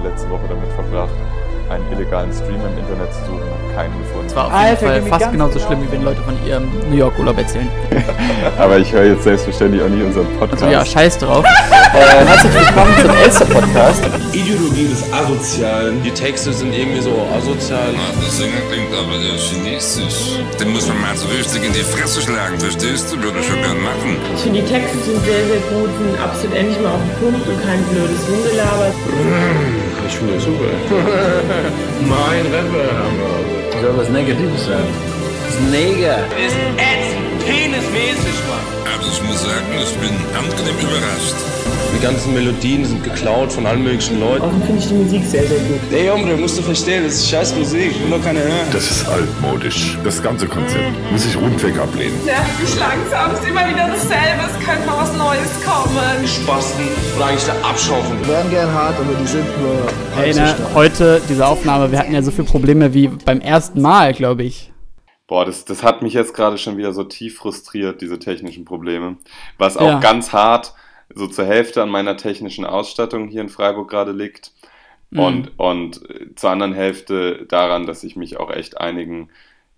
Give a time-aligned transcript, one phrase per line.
[0.00, 1.10] Stunden letzte Woche damit verbracht,
[1.68, 4.26] einen illegalen Stream im Internet zu suchen und keinen gefunden.
[4.26, 6.68] Das war auf jeden Alter, Fall fast genauso genau schlimm, wie wenn Leute von ihrem
[6.90, 7.68] New York Urlaub erzählen.
[8.58, 10.62] Aber ich höre jetzt selbstverständlich auch nicht unseren Podcast.
[10.62, 11.44] Also ja, scheiß drauf.
[11.90, 14.04] Äh, herzlich willkommen zum Elster Podcast.
[14.32, 16.00] Ideologie des Asozialen.
[16.04, 17.90] Die Texte sind irgendwie so asozial.
[17.96, 20.38] Ah, der Sänger klingt aber eher chinesisch.
[20.60, 23.20] Den muss man mal so richtig in die Fresse schlagen, verstehst du?
[23.20, 24.18] Würde ich schon gern machen.
[24.36, 27.48] Ich finde, die Texte sind sehr, sehr gut, sind absolut endlich mal auf den Punkt
[27.48, 29.89] und kein blödes Rumgelaber.
[30.10, 30.64] Ich finde das super.
[32.00, 33.80] mein Rapper.
[33.80, 34.82] Soll was Negatives sein?
[35.46, 36.18] Das ist Neger.
[36.36, 38.66] ist ätzend, penismäßig, Mann.
[38.92, 41.59] Also ich muss sagen, ich bin angenehm überrascht.
[41.94, 44.42] Die ganzen Melodien sind geklaut von allen möglichen Leuten.
[44.42, 45.80] Außerdem finde ich die Musik sehr, sehr gut.
[45.92, 47.90] Ey, Hombre, musst du verstehen, das ist scheiß Musik.
[47.90, 48.66] Ich will doch keine hören.
[48.72, 49.98] Das ist altmodisch.
[50.02, 52.14] Das ganze Konzept muss ich rundweg ablehnen.
[52.24, 56.26] nervt mich langsam, es ist immer wieder dasselbe, es könnte mal was Neues kommen.
[56.26, 56.84] Spasten
[57.16, 60.54] und eigentlich der Abschaum von Die werden gern hart, aber die sind nur Ey, ne,
[60.74, 64.72] heute, diese Aufnahme, wir hatten ja so viele Probleme wie beim ersten Mal, glaube ich.
[65.26, 69.16] Boah, das, das hat mich jetzt gerade schon wieder so tief frustriert, diese technischen Probleme.
[69.58, 69.98] Was auch Ja.
[70.00, 70.74] ganz hart
[71.14, 74.52] so zur Hälfte an meiner technischen Ausstattung hier in Freiburg gerade liegt.
[75.12, 79.28] Und, und äh, zur anderen Hälfte daran, dass ich mich auch echt einigen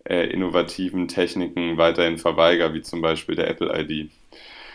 [0.05, 4.11] äh, innovativen Techniken weiterhin verweigere, wie zum Beispiel der Apple ID.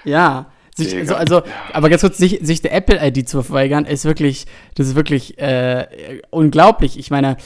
[0.04, 0.52] Ja.
[0.76, 1.06] Sich, Digga.
[1.06, 1.42] so, also,
[1.74, 6.22] aber ganz kurz, sich, sich der Apple-ID zu verweigern, ist wirklich, das ist wirklich äh,
[6.30, 7.00] unglaublich.
[7.00, 7.38] Ich meine,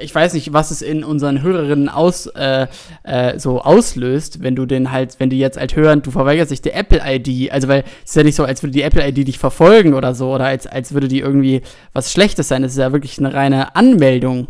[0.00, 2.66] ich weiß nicht, was es in unseren Hörerinnen aus, äh,
[3.02, 6.62] äh, so auslöst, wenn du den halt, wenn die jetzt halt hören, du verweigerst dich
[6.62, 9.94] der Apple-ID, also weil es ist ja nicht so, als würde die Apple-ID dich verfolgen
[9.94, 13.18] oder so, oder als, als würde die irgendwie was Schlechtes sein, es ist ja wirklich
[13.18, 14.48] eine reine Anmeldung.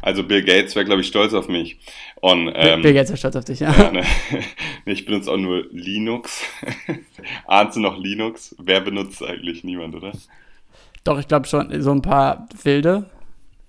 [0.00, 1.78] Also Bill Gates wäre, glaube ich, stolz auf mich.
[2.20, 3.72] Und, ähm, Bill Gates ist stolz auf dich, ja.
[3.72, 4.04] Ja, ne?
[4.84, 6.42] Ich benutze auch nur Linux.
[7.46, 8.54] Ahnst du noch Linux?
[8.58, 9.64] Wer benutzt eigentlich?
[9.64, 10.12] Niemand, oder?
[11.04, 13.10] Doch, ich glaube schon, so ein paar wilde,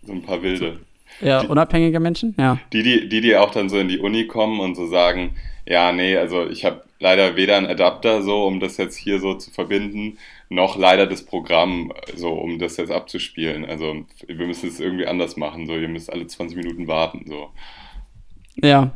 [0.05, 0.79] So ein paar Wilde.
[1.21, 2.59] ja, unabhängige Menschen, ja.
[2.71, 5.91] Die, die, die, die auch dann so in die Uni kommen und so sagen, ja,
[5.91, 9.51] nee, also ich habe leider weder einen Adapter so, um das jetzt hier so zu
[9.51, 10.17] verbinden,
[10.49, 13.65] noch leider das Programm so, um das jetzt abzuspielen.
[13.65, 17.49] Also wir müssen es irgendwie anders machen, so, ihr müsst alle 20 Minuten warten, so.
[18.55, 18.91] Ja.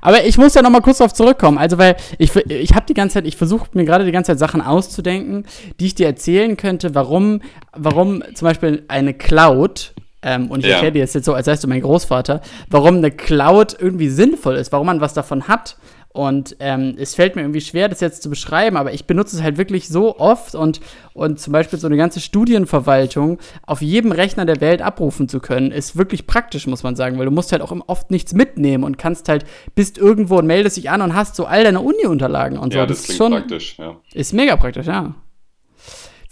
[0.00, 1.58] Aber ich muss ja noch mal kurz darauf zurückkommen.
[1.58, 4.38] Also, weil ich, ich habe die ganze Zeit, ich versuche mir gerade die ganze Zeit
[4.38, 5.46] Sachen auszudenken,
[5.80, 7.40] die ich dir erzählen könnte, warum,
[7.72, 9.94] warum zum Beispiel eine Cloud,
[10.26, 10.72] ähm, und ich Ja.
[10.72, 14.56] erkläre dir das jetzt so, als seist du mein Großvater, warum eine Cloud irgendwie sinnvoll
[14.56, 15.76] ist, warum man was davon hat.
[16.12, 19.42] Und ähm, es fällt mir irgendwie schwer, das jetzt zu beschreiben, aber ich benutze es
[19.42, 20.80] halt wirklich so oft und,
[21.12, 25.70] und zum Beispiel so eine ganze Studienverwaltung auf jedem Rechner der Welt abrufen zu können,
[25.70, 28.96] ist wirklich praktisch, muss man sagen, weil du musst halt auch oft nichts mitnehmen und
[28.96, 29.44] kannst halt,
[29.74, 32.78] bist irgendwo und meldest dich an und hast so all deine Uni-Unterlagen und so.
[32.78, 33.96] Ja, das, ist klingt schon, praktisch, ja.
[34.14, 35.14] ist mega praktisch, ja.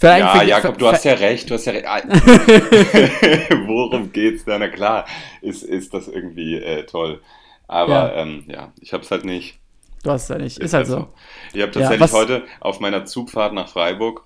[0.02, 1.86] Ja, Jakob, du hast ja recht, du hast ja recht.
[1.86, 2.00] Ah,
[3.66, 4.58] Worum geht's da?
[4.58, 5.06] Na klar,
[5.40, 7.20] ist, ist das irgendwie äh, toll.
[7.68, 8.06] Aber Ja.
[8.08, 9.58] ja, ähm, ja ich hab's halt nicht.
[10.02, 11.08] Du hast es ja nicht, ist, halt so.
[11.54, 14.24] Ich habe Ja, tatsächlich was- heute auf meiner Zugfahrt nach Freiburg.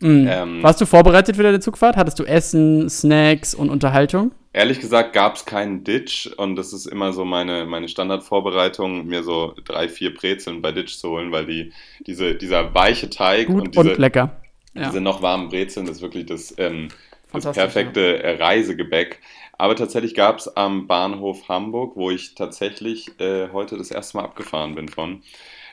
[0.00, 0.26] Mhm.
[0.28, 1.96] Ähm, Warst du vorbereitet für deine Zugfahrt?
[1.96, 4.32] Hattest du Essen, Snacks und Unterhaltung?
[4.52, 9.22] Ehrlich gesagt gab es keinen Ditch und das ist immer so meine, meine Standardvorbereitung, mir
[9.22, 11.72] so drei, vier Brezeln bei Ditch zu holen, weil die,
[12.06, 14.36] diese, dieser weiche Teig Gut und diese, und lecker.
[14.74, 14.88] Ja.
[14.88, 16.88] diese noch warmen Brezeln, das ist wirklich das, ähm,
[17.32, 19.20] das perfekte äh, Reisegebäck.
[19.56, 24.24] Aber tatsächlich gab es am Bahnhof Hamburg, wo ich tatsächlich äh, heute das erste Mal
[24.24, 25.22] abgefahren bin von.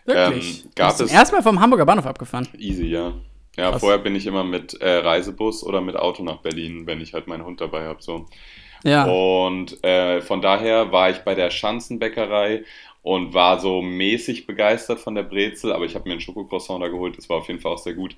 [0.06, 0.64] Wirklich?
[0.66, 2.48] Ähm, Du gab bist zum es ersten Mal vom Hamburger Bahnhof abgefahren.
[2.58, 3.14] easy, ja.
[3.58, 3.82] Ja, Krass.
[3.82, 7.28] vorher bin ich immer mit äh, Reisebus oder mit Auto nach Berlin, wenn ich halt
[7.28, 8.02] meinen Hund dabei habe.
[8.02, 8.28] So.
[8.84, 9.06] Ja.
[9.06, 12.64] Und äh, von daher war ich bei der Schanzenbäckerei
[13.04, 16.88] und war so mäßig begeistert von der Brezel, aber ich habe mir einen Schokocroissant da
[16.88, 18.16] geholt, das war auf jeden Fall auch sehr gut.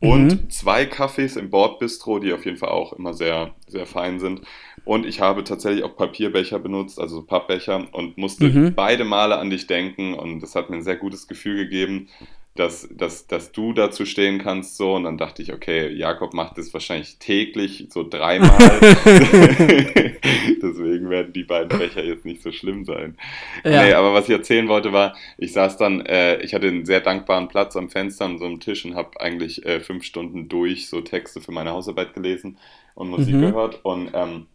[0.00, 0.50] Und Mhm.
[0.50, 4.42] zwei Kaffees im Bordbistro, die auf jeden Fall auch immer sehr, sehr fein sind.
[4.84, 8.74] Und ich habe tatsächlich auch Papierbecher benutzt, also so Pappbecher, und musste Mhm.
[8.74, 10.14] beide Male an dich denken.
[10.14, 12.08] Und das hat mir ein sehr gutes Gefühl gegeben,
[12.56, 14.76] dass, dass, dass du dazu stehen kannst.
[14.76, 14.94] So.
[14.94, 18.50] Und dann dachte ich, okay, Jakob macht das wahrscheinlich täglich, so dreimal.
[20.62, 23.16] Deswegen werden die beiden Becher jetzt nicht so schlimm sein.
[23.64, 23.84] Ja.
[23.84, 27.00] Nee, aber was ich erzählen wollte war, ich saß dann, äh, ich hatte einen sehr
[27.00, 30.88] dankbaren Platz am Fenster an so einem Tisch und habe eigentlich äh, fünf Stunden durch
[30.88, 32.58] so Texte für meine Hausarbeit gelesen
[32.94, 33.40] und Musik Mhm.
[33.42, 33.80] gehört.
[33.84, 34.46] Und ähm,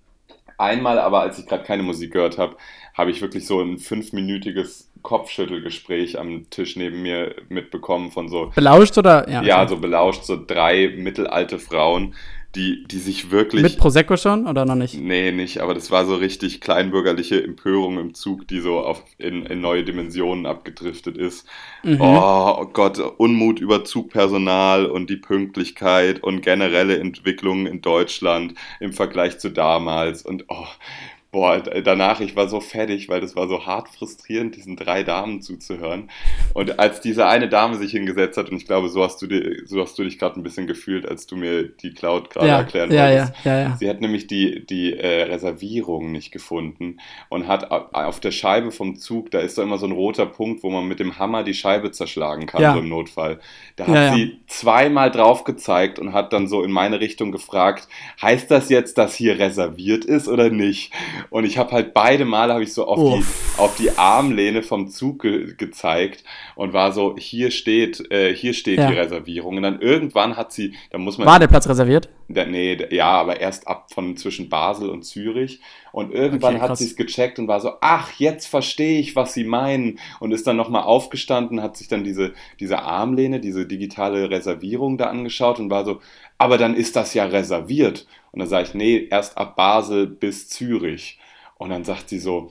[0.61, 2.55] einmal aber, als ich gerade keine Musik gehört habe,
[2.93, 8.97] habe ich wirklich so ein fünfminütiges Kopfschüttelgespräch am Tisch neben mir mitbekommen von so Belauscht
[8.97, 9.27] oder?
[9.29, 9.41] Ja.
[9.41, 12.15] ja, so belauscht, so drei mittelalte Frauen,
[12.55, 13.61] die, die sich wirklich.
[13.61, 14.99] Mit Prosecco schon oder noch nicht?
[14.99, 19.45] Nee, nicht, aber das war so richtig kleinbürgerliche Empörung im Zug, die so auf, in,
[19.45, 21.47] in neue Dimensionen abgedriftet ist.
[21.83, 22.01] Mhm.
[22.01, 29.39] Oh Gott, Unmut über Zugpersonal und die Pünktlichkeit und generelle Entwicklungen in Deutschland im Vergleich
[29.39, 30.67] zu damals und oh,
[31.31, 35.41] boah, danach, ich war so fertig, weil das war so hart frustrierend, diesen drei Damen
[35.41, 36.09] zuzuhören.
[36.53, 39.63] Und als diese eine Dame sich hingesetzt hat, und ich glaube, so hast du, dir,
[39.65, 42.57] so hast du dich gerade ein bisschen gefühlt, als du mir die Cloud gerade ja,
[42.57, 43.45] erklären ja, wolltest.
[43.45, 43.77] Ja, ja, ja.
[43.79, 46.97] Sie hat nämlich die, die äh, Reservierung nicht gefunden
[47.29, 50.63] und hat auf der Scheibe vom Zug, da ist da immer so ein roter Punkt,
[50.63, 52.73] wo man mit dem Hammer die Scheibe zerschlagen kann, ja.
[52.73, 53.39] so im Notfall.
[53.77, 57.87] Da hat ja, sie zweimal drauf gezeigt und hat dann so in meine Richtung gefragt,
[58.21, 60.91] heißt das jetzt, dass hier reserviert ist oder nicht?
[61.29, 63.25] Und ich habe halt beide Male habe ich so auf die,
[63.61, 66.23] auf die Armlehne vom Zug ge gezeigt
[66.55, 68.89] und war so, hier steht, äh, hier steht ja.
[68.89, 69.57] die Reservierung.
[69.57, 71.27] Und dann irgendwann hat sie, da muss man.
[71.27, 72.09] War der Platz reserviert?
[72.27, 75.59] Da, nee, ja, aber erst ab von zwischen Basel und Zürich.
[75.91, 79.33] Und irgendwann okay, hat sie es gecheckt und war so, ach, jetzt verstehe ich, was
[79.33, 79.99] sie meinen.
[80.19, 85.07] Und ist dann nochmal aufgestanden, hat sich dann diese, diese Armlehne, diese digitale Reservierung da
[85.07, 85.99] angeschaut und war so,
[86.41, 88.07] aber dann ist das ja reserviert.
[88.31, 91.19] Und dann sage ich, nee, erst ab Basel bis Zürich.
[91.59, 92.49] Und dann sagt sie so,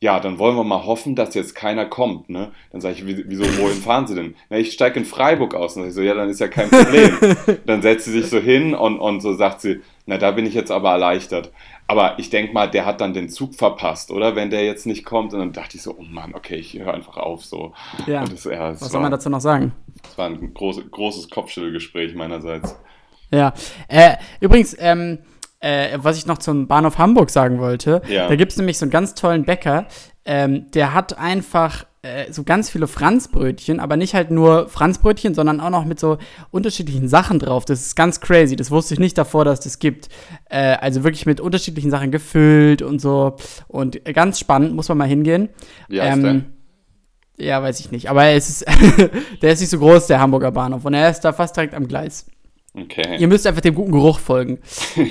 [0.00, 2.30] ja, dann wollen wir mal hoffen, dass jetzt keiner kommt.
[2.30, 2.50] Ne?
[2.72, 4.34] Dann sage ich, wieso, wohin fahren Sie denn?
[4.50, 5.76] Na, ich steige in Freiburg aus.
[5.76, 7.36] Und dann sage ich so, ja, dann ist ja kein Problem.
[7.66, 10.54] dann setzt sie sich so hin und, und so sagt sie, na, da bin ich
[10.54, 11.52] jetzt aber erleichtert.
[11.86, 14.34] Aber ich denke mal, der hat dann den Zug verpasst, oder?
[14.34, 15.32] Wenn der jetzt nicht kommt.
[15.32, 17.44] Und dann dachte ich so, oh Mann, okay, ich höre einfach auf.
[17.44, 17.72] So.
[18.08, 18.24] Ja.
[18.24, 19.70] Das, ja Was war, soll man dazu noch sagen?
[20.02, 22.76] Das war ein groß, großes Kopfschüttelgespräch meinerseits.
[23.30, 23.52] Ja.
[23.88, 25.18] Äh, übrigens, ähm,
[25.60, 28.28] äh, was ich noch zum Bahnhof Hamburg sagen wollte, ja.
[28.28, 29.86] da gibt es nämlich so einen ganz tollen Bäcker,
[30.24, 35.60] ähm, der hat einfach äh, so ganz viele Franzbrötchen, aber nicht halt nur Franzbrötchen, sondern
[35.60, 36.18] auch noch mit so
[36.50, 37.64] unterschiedlichen Sachen drauf.
[37.64, 38.54] Das ist ganz crazy.
[38.54, 40.08] Das wusste ich nicht davor, dass das gibt.
[40.48, 43.36] Äh, also wirklich mit unterschiedlichen Sachen gefüllt und so.
[43.66, 45.48] Und ganz spannend, muss man mal hingehen.
[45.88, 46.44] Wie heißt ähm,
[47.36, 47.46] der?
[47.46, 48.10] Ja, weiß ich nicht.
[48.10, 48.66] Aber es ist,
[49.42, 50.84] der ist nicht so groß, der Hamburger Bahnhof.
[50.84, 52.26] Und er ist da fast direkt am Gleis.
[52.84, 53.16] Okay.
[53.18, 54.58] Ihr müsst einfach dem guten Geruch folgen.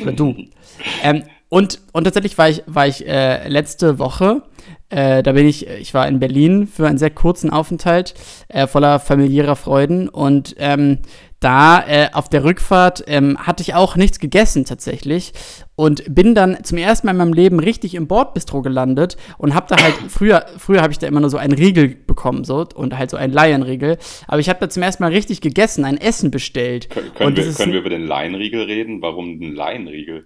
[0.01, 0.35] Oder du.
[1.03, 4.43] ähm, und, und tatsächlich war ich, war ich äh, letzte Woche,
[4.89, 8.13] äh, da bin ich, ich war in Berlin für einen sehr kurzen Aufenthalt,
[8.47, 10.07] äh, voller familiärer Freuden.
[10.07, 10.99] Und ähm,
[11.39, 15.33] da äh, auf der Rückfahrt ähm, hatte ich auch nichts gegessen tatsächlich
[15.75, 19.67] und bin dann zum ersten Mal in meinem Leben richtig im Bordbistro gelandet und habe
[19.69, 22.97] da halt früher früher habe ich da immer nur so einen Riegel bekommen so und
[22.97, 23.97] halt so einen Laienriegel,
[24.27, 26.89] aber ich habe da zum ersten Mal richtig gegessen, ein Essen bestellt.
[26.89, 29.03] Können, können, wir, können wir über den Laienriegel reden?
[29.03, 30.25] Warum den Laienriegel?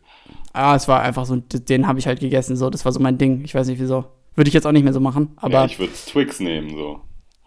[0.54, 3.18] Ah, es war einfach so, den habe ich halt gegessen so, das war so mein
[3.18, 3.44] Ding.
[3.44, 4.06] Ich weiß nicht wieso.
[4.36, 7.02] Würde ich jetzt auch nicht mehr so machen, aber ja, ich würde Twix nehmen so.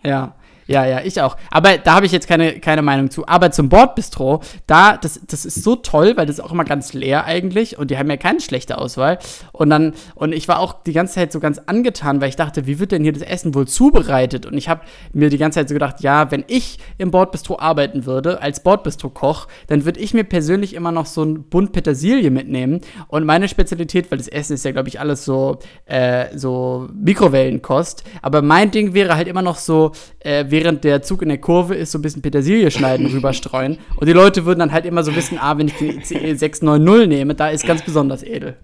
[0.05, 0.35] Ja.
[0.67, 1.37] Ja, ja, ich auch.
[1.51, 3.27] Aber da habe ich jetzt keine, keine Meinung zu.
[3.27, 6.95] Aber zum Bordbistro, da, das, das ist so toll, weil das ist auch immer ganz
[6.95, 9.19] leer eigentlich und die haben ja keine schlechte Auswahl.
[9.53, 12.67] Und dann, und ich war auch die ganze Zeit so ganz angetan, weil ich dachte,
[12.67, 14.47] wie wird denn hier das Essen wohl zubereitet?
[14.47, 14.81] Und ich habe
[15.13, 19.49] mir die ganze Zeit so gedacht, ja, wenn ich im Bordbistro arbeiten würde, als Bordbistro-Koch,
[19.67, 22.81] dann würde ich mir persönlich immer noch so ein Bund Petersilie mitnehmen.
[23.09, 28.05] Und meine Spezialität, weil das Essen ist ja, glaube ich, alles so, äh, so Mikrowellenkost.
[28.23, 31.75] Aber mein Ding wäre halt immer noch so, äh, während der Zug in der Kurve
[31.75, 33.79] ist, so ein bisschen Petersilie schneiden, rüberstreuen.
[33.97, 37.09] Und die Leute würden dann halt immer so wissen, ah, wenn ich den ICE 690
[37.09, 38.57] nehme, da ist ganz besonders edel.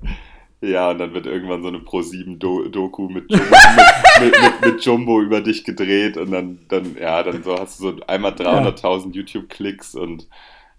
[0.61, 3.45] Ja, und dann wird irgendwann so eine Pro-7-Doku mit, Jumbo,
[4.21, 7.81] mit, mit, mit, mit, Jumbo über dich gedreht und dann, dann, ja, dann so hast
[7.81, 9.11] du so einmal 300.000 ja.
[9.13, 10.29] YouTube-Klicks und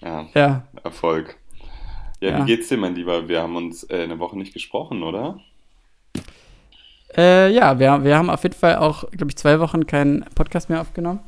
[0.02, 1.36] ja, ja, Erfolg.
[2.22, 3.28] Ja, ja, wie geht's dir, mein Lieber?
[3.28, 5.42] Wir haben uns äh, eine Woche nicht gesprochen, oder?
[7.16, 10.70] Äh, ja, wir, wir haben auf jeden Fall auch, glaube ich, zwei Wochen keinen Podcast
[10.70, 11.20] mehr aufgenommen.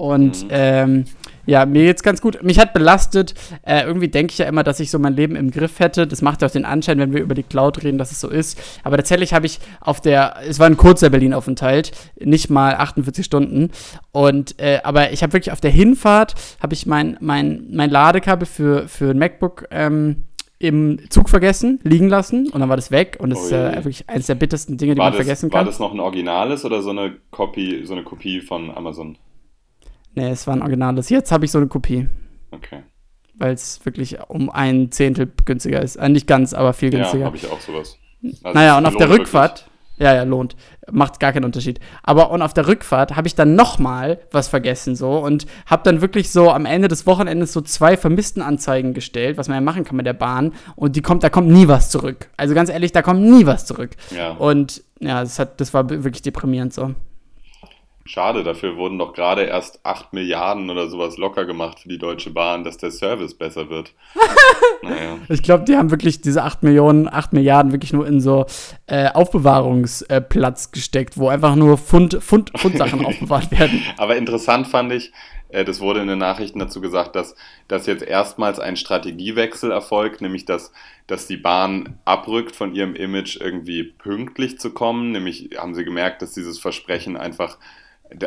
[0.00, 0.48] Und mhm.
[0.50, 1.04] ähm,
[1.44, 2.42] ja, mir geht's ganz gut.
[2.42, 3.34] Mich hat belastet.
[3.66, 6.06] Äh, irgendwie denke ich ja immer, dass ich so mein Leben im Griff hätte.
[6.06, 8.28] Das macht ja auch den Anschein, wenn wir über die Cloud reden, dass es so
[8.30, 8.58] ist.
[8.82, 13.72] Aber tatsächlich habe ich auf der, es war ein kurzer Berlin-Aufenthalt, nicht mal 48 Stunden.
[14.10, 18.46] Und äh, aber ich habe wirklich auf der Hinfahrt habe ich mein, mein, mein Ladekabel
[18.46, 20.24] für, für ein MacBook ähm,
[20.60, 24.08] im Zug vergessen, liegen lassen und dann war das weg und das ist äh, wirklich
[24.10, 25.60] eines der bittersten Dinge, die war man das, vergessen kann.
[25.60, 29.16] War das noch ein Originales oder so eine Kopie, so eine Kopie von Amazon?
[30.14, 31.08] Nee, es war ein Originales.
[31.08, 32.08] Jetzt habe ich so eine Kopie.
[32.50, 32.82] Okay.
[33.36, 35.96] Weil es wirklich um ein Zehntel günstiger ist.
[35.96, 37.20] Äh, nicht ganz, aber viel günstiger.
[37.20, 37.96] Ja, habe ich auch sowas.
[38.42, 39.69] Also naja, und auf der Rückfahrt,
[40.00, 40.56] ja, ja, lohnt.
[40.90, 41.78] Macht gar keinen Unterschied.
[42.02, 46.00] Aber und auf der Rückfahrt habe ich dann nochmal was vergessen so und habe dann
[46.00, 49.84] wirklich so am Ende des Wochenendes so zwei vermissten Anzeigen gestellt, was man ja machen
[49.84, 50.54] kann mit der Bahn.
[50.74, 52.30] Und die kommt, da kommt nie was zurück.
[52.38, 53.90] Also ganz ehrlich, da kommt nie was zurück.
[54.10, 54.30] Ja.
[54.32, 56.94] Und ja, das, hat, das war wirklich deprimierend so.
[58.06, 62.30] Schade, dafür wurden doch gerade erst 8 Milliarden oder sowas locker gemacht für die Deutsche
[62.30, 63.92] Bahn, dass der Service besser wird.
[64.82, 65.18] naja.
[65.28, 68.46] Ich glaube, die haben wirklich diese 8 Millionen, 8 Milliarden wirklich nur in so
[68.86, 73.82] äh, Aufbewahrungsplatz äh, gesteckt, wo einfach nur Pfund, Pfund, Pfundsachen aufbewahrt werden.
[73.98, 75.12] Aber interessant fand ich,
[75.52, 77.34] das wurde in den Nachrichten dazu gesagt, dass,
[77.68, 80.72] dass jetzt erstmals ein Strategiewechsel erfolgt, nämlich dass,
[81.06, 85.12] dass die Bahn abrückt von ihrem Image irgendwie pünktlich zu kommen.
[85.12, 87.58] Nämlich haben sie gemerkt, dass dieses Versprechen einfach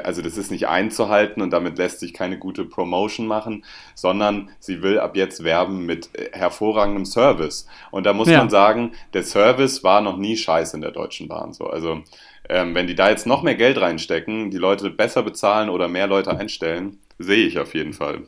[0.03, 3.65] also das ist nicht einzuhalten und damit lässt sich keine gute Promotion machen,
[3.95, 7.67] sondern sie will ab jetzt werben mit äh, hervorragendem Service.
[7.91, 8.37] Und da muss ja.
[8.37, 11.53] man sagen, der Service war noch nie scheiße in der Deutschen Bahn.
[11.53, 11.67] So.
[11.67, 12.01] Also
[12.49, 16.07] ähm, wenn die da jetzt noch mehr Geld reinstecken, die Leute besser bezahlen oder mehr
[16.07, 18.24] Leute einstellen, sehe ich auf jeden Fall.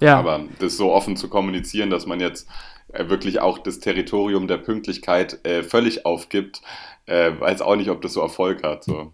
[0.00, 0.18] Ja.
[0.18, 2.48] Aber das so offen zu kommunizieren, dass man jetzt
[2.92, 6.62] äh, wirklich auch das Territorium der Pünktlichkeit äh, völlig aufgibt,
[7.06, 8.84] äh, weiß auch nicht, ob das so Erfolg hat.
[8.84, 9.12] So.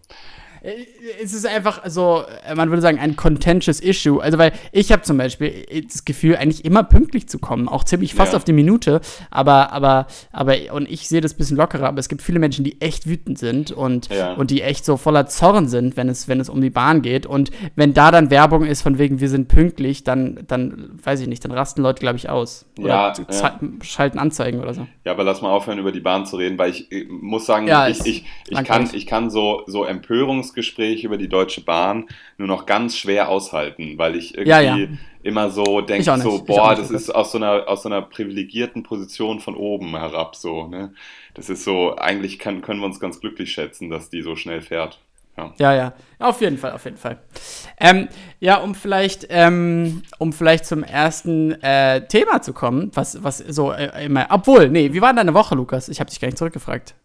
[0.65, 0.85] Äh,
[1.23, 4.21] es ist einfach so, äh, man würde sagen, ein contentious issue.
[4.21, 8.15] Also, weil ich habe zum Beispiel das Gefühl, eigentlich immer pünktlich zu kommen, auch ziemlich
[8.15, 8.37] fast ja.
[8.37, 9.01] auf die Minute.
[9.29, 12.63] Aber, aber, aber, und ich sehe das ein bisschen lockerer, aber es gibt viele Menschen,
[12.63, 14.33] die echt wütend sind und, ja.
[14.33, 17.25] und die echt so voller Zorn sind, wenn es, wenn es um die Bahn geht.
[17.25, 21.27] Und wenn da dann Werbung ist von wegen, wir sind pünktlich, dann, dann weiß ich
[21.27, 22.65] nicht, dann rasten Leute, glaube ich, aus.
[22.79, 24.87] Oder ja, schalten Anzeigen oder so.
[25.03, 27.67] Ja, aber lass mal aufhören, über die Bahn zu reden, weil ich, ich muss sagen,
[27.89, 32.07] ich, ich, ich, kann, ich kann so, so Empörungs Bewerbungsgespräch über die Deutsche Bahn
[32.37, 34.87] nur noch ganz schwer aushalten, weil ich irgendwie ja, ja.
[35.23, 39.39] immer so denke, so, boah, das ist aus so, einer, aus so einer privilegierten Position
[39.39, 40.67] von oben herab so.
[40.67, 40.93] Ne?
[41.33, 44.61] Das ist so, eigentlich kann, können wir uns ganz glücklich schätzen, dass die so schnell
[44.61, 44.99] fährt.
[45.37, 45.53] Ja.
[45.57, 47.17] ja, ja, auf jeden Fall, auf jeden Fall.
[47.77, 48.07] Ähm,
[48.39, 53.73] ja, um vielleicht, ähm, um vielleicht zum ersten äh, Thema zu kommen, was, was so
[53.73, 55.89] äh, immer, obwohl, nee, wie war deine Woche, Lukas?
[55.89, 56.95] Ich habe dich gar nicht zurückgefragt.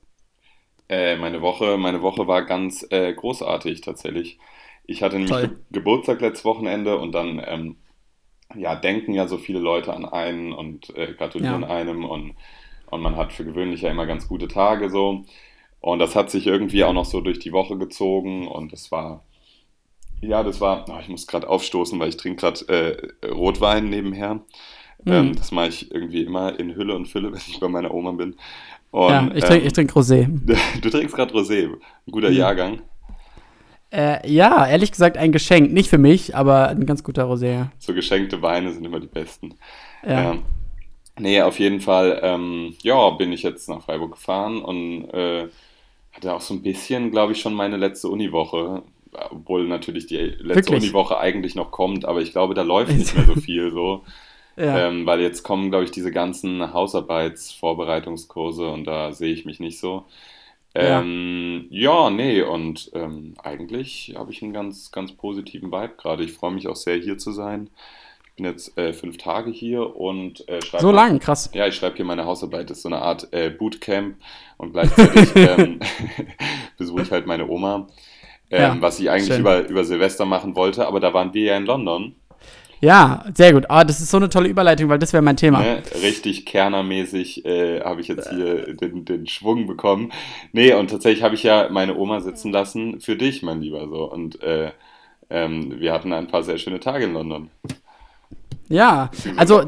[0.91, 4.41] Äh, meine Woche, meine Woche war ganz äh, großartig tatsächlich.
[4.85, 7.77] Ich hatte nämlich Ge Geburtstag letztes Wochenende und dann ähm,
[8.57, 11.69] ja, denken ja so viele Leute an einen und äh, gratulieren ja.
[11.69, 12.35] einem und,
[12.91, 15.25] und man hat für gewöhnlich ja immer ganz gute Tage so.
[15.79, 19.25] Und das hat sich irgendwie auch noch so durch die Woche gezogen und das war,
[20.21, 24.41] ja, das war, oh, ich muss gerade aufstoßen, weil ich trinke gerade äh, Rotwein nebenher.
[25.05, 25.13] Mhm.
[25.13, 28.11] Ähm, das mache ich irgendwie immer in Hülle und Fülle, wenn ich bei meiner Oma
[28.11, 28.35] bin.
[28.91, 30.29] Und, ja, ich trinke ähm, trink Rosé.
[30.83, 31.69] Du trinkst gerade Rosé.
[31.69, 32.37] Ein guter mhm.
[32.37, 32.81] Jahrgang.
[33.93, 35.73] Äh, ja, ehrlich gesagt ein Geschenk.
[35.73, 37.67] Nicht für mich, aber ein ganz guter Rosé.
[37.79, 39.55] So geschenkte Weine sind immer die besten.
[40.05, 40.33] Ja.
[40.33, 40.43] Ähm,
[41.19, 45.49] nee, auf jeden Fall, ähm, ja, bin ich jetzt nach Freiburg gefahren und äh,
[46.13, 48.83] hatte auch so ein bisschen, glaube ich, schon meine letzte Uniwoche.
[49.31, 50.83] Obwohl natürlich die letzte Wirklich?
[50.85, 54.05] Uniwoche eigentlich noch kommt, aber ich glaube, da läuft nicht mehr so viel so.
[54.61, 54.89] Ja.
[54.89, 59.81] Ähm, weil jetzt kommen, glaube ich, diese ganzen Hausarbeitsvorbereitungskurse und da sehe ich mich nicht
[59.81, 60.05] so.
[60.75, 62.05] Ähm, ja.
[62.05, 66.25] ja, nee, und ähm, eigentlich habe ich einen ganz, ganz positiven Vibe gerade.
[66.25, 67.71] Ich freue mich auch sehr, hier zu sein.
[68.27, 70.83] Ich bin jetzt äh, fünf Tage hier und äh, schreibe.
[70.83, 71.51] So lang, krass.
[71.55, 72.69] Ja, ich schreibe hier meine Hausarbeit.
[72.69, 74.17] Das ist so eine Art äh, Bootcamp
[74.59, 75.81] und gleichzeitig ähm,
[76.77, 77.89] besuche ich halt meine Oma.
[78.51, 81.57] Ähm, ja, was ich eigentlich über, über Silvester machen wollte, aber da waren wir ja
[81.57, 82.15] in London.
[82.81, 83.67] Ja, sehr gut.
[83.69, 85.61] Ah, das ist so eine tolle Überleitung, weil das wäre mein Thema.
[85.61, 90.13] Ne, richtig kernermäßig äh, habe ich jetzt hier den, den Schwung bekommen.
[90.53, 93.87] Nee, und tatsächlich habe ich ja meine Oma sitzen lassen für dich, mein Lieber.
[93.87, 94.11] So.
[94.11, 94.71] Und äh,
[95.29, 97.51] ähm, wir hatten ein paar sehr schöne Tage in London.
[98.69, 99.63] Ja, also.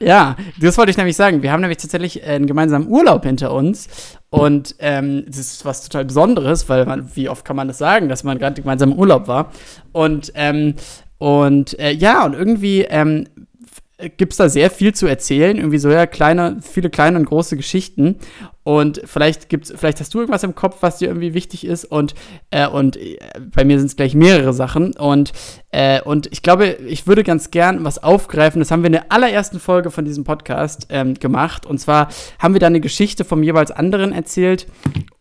[0.00, 1.42] Ja, das wollte ich nämlich sagen.
[1.42, 4.18] Wir haben nämlich tatsächlich einen gemeinsamen Urlaub hinter uns.
[4.30, 8.08] Und ähm, das ist was total Besonderes, weil man, wie oft kann man das sagen,
[8.08, 9.52] dass man gerade gemeinsam im Urlaub war.
[9.92, 10.74] Und ähm,
[11.22, 13.28] und äh, ja, und irgendwie ähm,
[14.16, 15.56] gibt es da sehr viel zu erzählen.
[15.56, 18.16] Irgendwie so ja, kleine, viele kleine und große Geschichten.
[18.64, 21.84] Und vielleicht gibt's, vielleicht hast du irgendwas im Kopf, was dir irgendwie wichtig ist.
[21.84, 22.16] Und,
[22.50, 23.20] äh, und äh,
[23.54, 24.96] bei mir sind es gleich mehrere Sachen.
[24.96, 25.30] Und,
[25.70, 28.58] äh, und ich glaube, ich würde ganz gern was aufgreifen.
[28.58, 31.66] Das haben wir in der allerersten Folge von diesem Podcast ähm, gemacht.
[31.66, 32.08] Und zwar
[32.40, 34.66] haben wir da eine Geschichte vom jeweils anderen erzählt.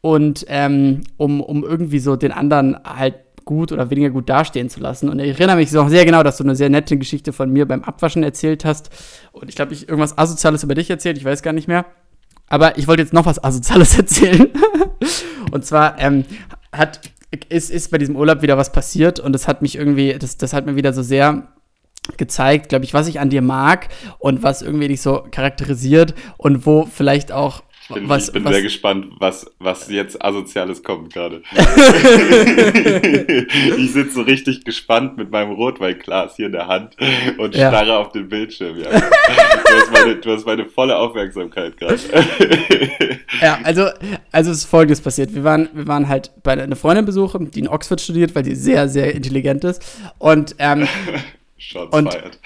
[0.01, 3.13] Und ähm, um, um irgendwie so den anderen halt
[3.51, 5.09] gut oder weniger gut dastehen zu lassen.
[5.09, 7.67] Und ich erinnere mich auch sehr genau, dass du eine sehr nette Geschichte von mir
[7.67, 8.89] beim Abwaschen erzählt hast.
[9.33, 11.85] Und ich glaube, ich irgendwas Asoziales über dich erzählt, ich weiß gar nicht mehr.
[12.47, 14.47] Aber ich wollte jetzt noch was Asoziales erzählen.
[15.51, 16.23] und zwar ähm,
[16.71, 17.01] hat,
[17.49, 20.53] ist, ist bei diesem Urlaub wieder was passiert und das hat mich irgendwie, das, das
[20.53, 21.49] hat mir wieder so sehr
[22.15, 23.89] gezeigt, glaube ich, was ich an dir mag
[24.19, 28.45] und was irgendwie dich so charakterisiert und wo vielleicht auch Ich bin, Was- ich bin
[28.45, 31.41] was- sehr gespannt, was, was jetzt Asoziales kommt gerade.
[33.77, 36.95] ich sitze so richtig gespannt mit meinem Rotweinglas hier in der Hand
[37.37, 37.69] und Ja.
[37.69, 38.77] starre auf den Bildschirm.
[38.77, 38.89] Ja.
[38.91, 38.97] Du,
[39.75, 41.99] hast meine, du hast meine volle Aufmerksamkeit gerade.
[43.41, 43.87] Ja, also,
[44.31, 45.33] also ist folgendes passiert.
[45.33, 48.55] Wir waren, wir waren halt bei einer Freundin besuchen, die in Oxford studiert, weil die
[48.55, 49.81] sehr, sehr intelligent ist.
[50.19, 50.87] Und ähm,
[51.57, 52.39] Shots Und- fired.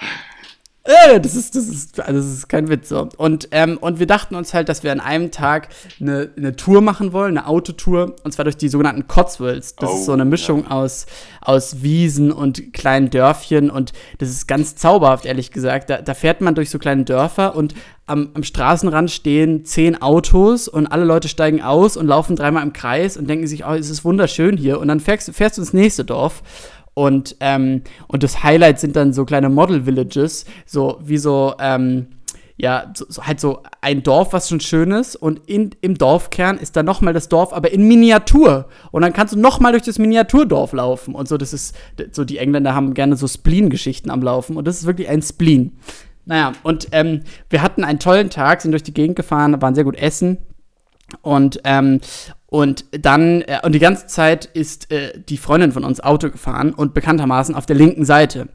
[0.86, 3.08] Äh, das ist, das ist, also das ist kein Witz so.
[3.16, 5.68] Und, ähm, und wir dachten uns halt, dass wir an einem Tag
[6.00, 9.74] eine, eine Tour machen wollen, eine Autotour, und zwar durch die sogenannten Cotswolds.
[9.76, 11.06] Das ist so eine Oh, Mischung aus,
[11.40, 15.90] aus Wiesen und kleinen Dörfchen und das ist ganz zauberhaft, ehrlich gesagt.
[15.90, 17.74] Da, da fährt man durch so kleine Dörfer und
[18.06, 22.72] am, am Straßenrand stehen zehn Autos und alle Leute steigen aus und laufen dreimal im
[22.72, 24.78] Kreis und denken sich, oh, es ist wunderschön hier.
[24.78, 26.42] Und dann fährst, fährst du ins nächste Dorf
[26.96, 32.06] und, ähm, und das Highlight sind dann so kleine Model Villages, so wie so, ähm,
[32.56, 35.14] ja, so, so halt so ein Dorf, was schon schön ist.
[35.14, 38.70] Und in, im Dorfkern ist dann nochmal das Dorf, aber in Miniatur.
[38.92, 41.14] Und dann kannst du nochmal durch das Miniaturdorf laufen.
[41.14, 41.76] Und so, das ist,
[42.12, 44.56] so die Engländer haben gerne so Spleen-Geschichten am Laufen.
[44.56, 45.76] Und das ist wirklich ein Spleen.
[46.24, 49.84] Naja, und ähm, wir hatten einen tollen Tag, sind durch die Gegend gefahren, waren sehr
[49.84, 50.38] gut essen.
[51.20, 52.00] Und, ähm,
[52.48, 56.72] und dann, äh, und die ganze Zeit ist äh, die Freundin von uns Auto gefahren
[56.72, 58.48] und bekanntermaßen auf der linken Seite.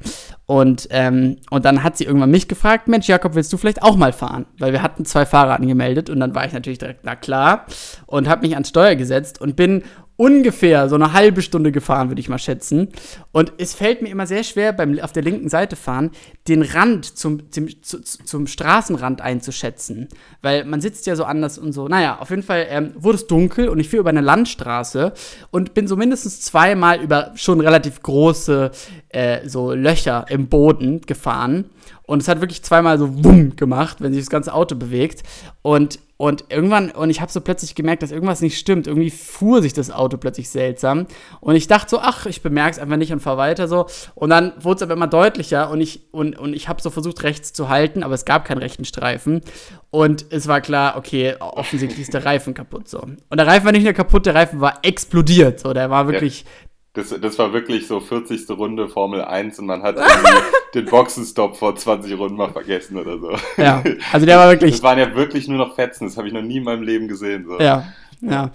[0.46, 3.98] Und, ähm, und dann hat sie irgendwann mich gefragt, Mensch, Jakob, willst du vielleicht auch
[3.98, 4.46] mal fahren?
[4.60, 7.66] Weil wir hatten zwei Fahrer angemeldet und dann war ich natürlich direkt, na klar,
[8.06, 9.84] und habe mich ans Steuer gesetzt und bin
[10.22, 12.90] ungefähr so eine halbe Stunde gefahren, würde ich mal schätzen.
[13.32, 16.12] Und es fällt mir immer sehr schwer, beim auf der linken Seite fahren,
[16.48, 20.10] den Rand zum, zum, zu, zum Straßenrand einzuschätzen.
[20.44, 21.88] Weil man sitzt ja so anders und so.
[21.88, 25.12] Naja, auf jeden Fall ähm, wurde es dunkel und ich fuhr über eine Landstraße
[25.50, 28.70] und bin so mindestens zweimal über schon relativ große
[29.10, 31.66] äh, so Löcher im Boden gefahren.
[32.04, 35.24] Und es hat wirklich zweimal so wumm gemacht, wenn sich das ganze Auto bewegt.
[35.62, 38.86] Und, und irgendwann, und ich habe so plötzlich gemerkt, dass irgendwas nicht stimmt.
[38.86, 41.08] Irgendwie fuhr sich das Auto plötzlich seltsam.
[41.40, 43.88] Und ich dachte so, ach, ich bemerke es einfach nicht und fahr weiter so.
[44.14, 47.24] Und dann wurde es aber immer deutlicher und ich, und, und ich habe so versucht,
[47.24, 49.42] rechts zu halten, aber es gab keinen rechten Streifen.
[49.90, 53.00] Und es war klar, okay, offensichtlich ist der Reifen kaputt so.
[53.00, 55.60] Und der Reifen war nicht nur kaputt, der Reifen war explodiert.
[55.60, 56.46] So, der war wirklich.
[56.94, 58.50] Das, das war wirklich so 40.
[58.50, 59.96] Runde Formel 1 und man hat
[60.74, 63.32] den Boxenstopp vor 20 Runden mal vergessen oder so.
[63.56, 63.82] Ja,
[64.12, 64.72] also der war wirklich.
[64.72, 67.08] Das waren ja wirklich nur noch Fetzen, das habe ich noch nie in meinem Leben
[67.08, 67.46] gesehen.
[67.48, 67.60] So.
[67.62, 67.86] Ja,
[68.22, 68.52] ja.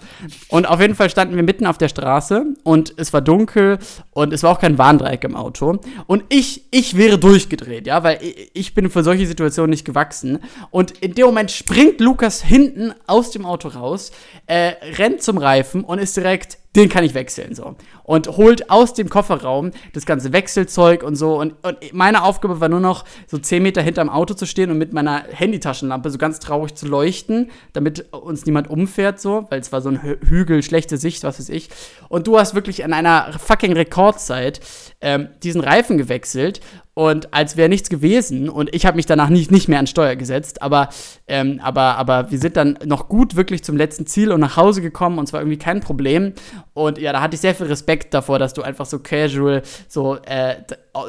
[0.47, 3.79] Und auf jeden Fall standen wir mitten auf der Straße und es war dunkel
[4.11, 5.79] und es war auch kein Warndreieck im Auto.
[6.07, 10.39] Und ich, ich wäre durchgedreht, ja, weil ich, ich bin für solche Situationen nicht gewachsen.
[10.71, 14.11] Und in dem Moment springt Lukas hinten aus dem Auto raus,
[14.45, 17.75] äh, rennt zum Reifen und ist direkt den kann ich wechseln so.
[18.03, 21.37] Und holt aus dem Kofferraum das ganze Wechselzeug und so.
[21.39, 24.77] Und, und meine Aufgabe war nur noch so 10 Meter hinterm Auto zu stehen und
[24.77, 29.71] mit meiner Handytaschenlampe so ganz traurig zu leuchten, damit uns niemand umfährt so, weil es
[29.71, 31.69] war so ein Hü- Hügel, schlechte Sicht, was weiß ich.
[32.07, 34.61] Und du hast wirklich in einer fucking Rekordzeit
[35.01, 36.61] ähm, diesen Reifen gewechselt
[36.97, 40.15] und als wäre nichts gewesen und ich habe mich danach nicht, nicht mehr an Steuer
[40.15, 40.89] gesetzt, aber,
[41.27, 44.81] ähm, aber, aber wir sind dann noch gut wirklich zum letzten Ziel und nach Hause
[44.81, 46.33] gekommen und zwar irgendwie kein Problem
[46.73, 50.15] und ja, da hatte ich sehr viel Respekt davor, dass du einfach so casual, so,
[50.25, 50.55] äh,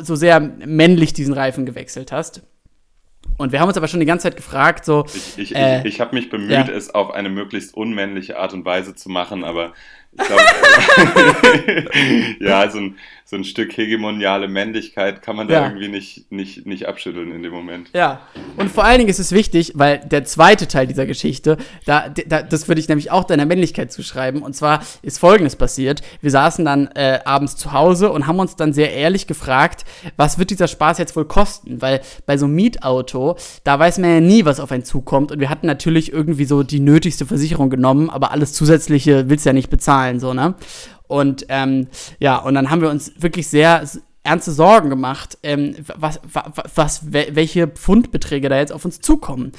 [0.02, 2.42] so sehr männlich diesen Reifen gewechselt hast.
[3.38, 5.94] Und wir haben uns aber schon die ganze Zeit gefragt, so, Ich, ich, Äh, ich,
[5.94, 6.68] ich habe mich bemüht, ja.
[6.68, 9.72] es auf eine möglichst unmännliche Art und Weise zu machen, aber
[10.12, 10.42] ich glaube,
[12.40, 12.96] ja, so ein,
[13.30, 15.66] so ein Stück hegemoniale Männlichkeit kann man da Ja.
[15.66, 17.90] irgendwie nicht, nicht, nicht abschütteln in dem Moment.
[17.92, 18.22] Ja,
[18.56, 22.40] und vor allen Dingen ist es wichtig, weil der zweite Teil dieser Geschichte, da, da,
[22.40, 24.40] das würde ich nämlich auch deiner Männlichkeit zuschreiben.
[24.40, 26.00] Und zwar ist Folgendes passiert.
[26.22, 29.84] Wir saßen dann äh, abends zu Hause und haben uns dann sehr ehrlich gefragt,
[30.16, 31.82] was wird dieser Spaß jetzt wohl kosten?
[31.82, 35.32] Weil bei so einem Mietauto, da weiß man ja nie, was auf einen zukommt.
[35.32, 39.50] Und wir hatten natürlich irgendwie so die nötigste Versicherung genommen, aber alles Zusätzliche willst du
[39.50, 40.54] ja nicht bezahlen, so, ne?
[41.08, 41.88] Und ähm,
[42.20, 43.82] ja, und dann haben wir uns wirklich sehr
[44.22, 46.44] ernste Sorgen gemacht, ähm, was, was,
[46.74, 49.52] was, wel- welche Pfundbeträge da jetzt auf uns zukommen.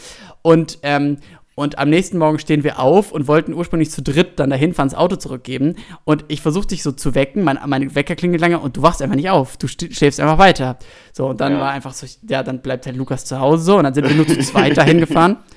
[0.44, 1.18] Und, ähm,
[1.56, 4.88] und am nächsten Morgen stehen wir auf und wollten ursprünglich zu dritt dann dahin fahren,
[4.90, 5.76] das Auto zurückgeben.
[6.06, 9.02] Und ich versuche dich so zu wecken, mein, meine Wecker klingelt lange und du wachst
[9.02, 9.58] einfach nicht auf.
[9.58, 10.78] Du st- schläfst einfach weiter.
[11.12, 11.60] So, und dann Ja.
[11.62, 13.78] war einfach so, ja, dann bleibt halt Lukas zu Hause so.
[13.78, 15.38] Und dann sind wir nur zu zweit dahin gefahren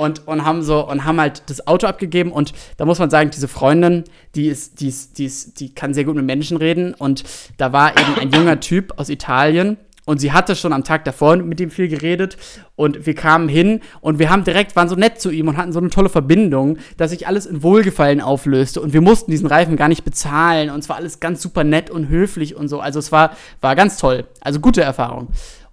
[0.00, 2.32] und, und haben so und haben halt das Auto abgegeben.
[2.32, 5.92] Und da muss man sagen, diese Freundin, die ist, die ist, die ist, die kann
[5.92, 6.94] sehr gut mit Menschen reden.
[6.94, 7.22] Und
[7.58, 9.76] da war eben ein junger Typ aus Italien.
[10.06, 12.38] Und sie hatte schon am Tag davor mit ihm viel geredet.
[12.76, 15.72] Und wir kamen hin und wir haben direkt, waren so nett zu ihm und hatten
[15.72, 18.80] so eine tolle Verbindung, dass sich alles in Wohlgefallen auflöste.
[18.80, 20.70] Und wir mussten diesen Reifen gar nicht bezahlen.
[20.70, 23.76] Und es war alles ganz super nett und höflich und so, also es war, war
[23.76, 25.28] ganz toll, also gute Erfahrung.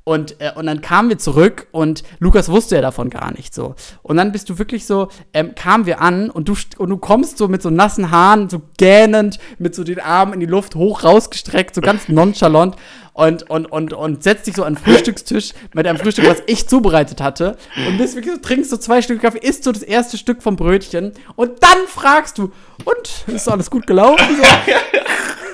[0.08, 3.76] Und, äh, und dann kamen wir zurück und Lukas wusste ja davon gar nicht so.
[4.04, 7.38] Und dann bist du wirklich so, ähm, kamen wir an und du, und du kommst
[7.38, 11.04] so mit so nassen Haaren, so gähnend, mit so den Armen in die Luft hoch
[11.04, 12.78] rausgestreckt, so ganz nonchalant
[13.12, 16.70] und, und, und, und setzt dich so an den Frühstückstisch mit einem Frühstück, was ich
[16.70, 17.58] zubereitet hatte.
[17.86, 20.56] Und bist wirklich so, trinkst so zwei Stücke Kaffee, isst so das erste Stück vom
[20.56, 22.54] Brötchen und dann fragst du,
[22.86, 24.38] und ist alles gut gelaufen?
[24.38, 24.44] So.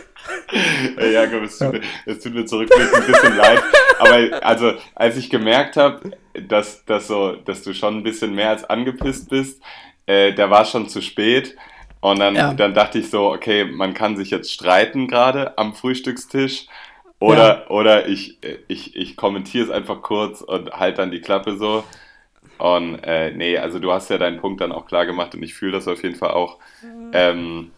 [0.97, 3.63] Ja, Jakob, es tut, mir, es tut mir zurückblickend ein bisschen leid.
[3.99, 6.11] Aber also, als ich gemerkt habe,
[6.47, 9.61] dass, dass, so, dass du schon ein bisschen mehr als angepisst bist,
[10.05, 11.55] äh, da war es schon zu spät.
[12.01, 12.53] Und dann, ja.
[12.53, 16.67] dann dachte ich so, okay, man kann sich jetzt streiten gerade am Frühstückstisch.
[17.19, 17.69] Oder, ja.
[17.69, 21.85] oder ich, ich, ich kommentiere es einfach kurz und halt dann die Klappe so.
[22.57, 25.53] Und äh, nee, also du hast ja deinen Punkt dann auch klar gemacht und ich
[25.53, 26.59] fühle das auf jeden Fall auch.
[26.81, 27.11] Mhm.
[27.13, 27.71] Ähm,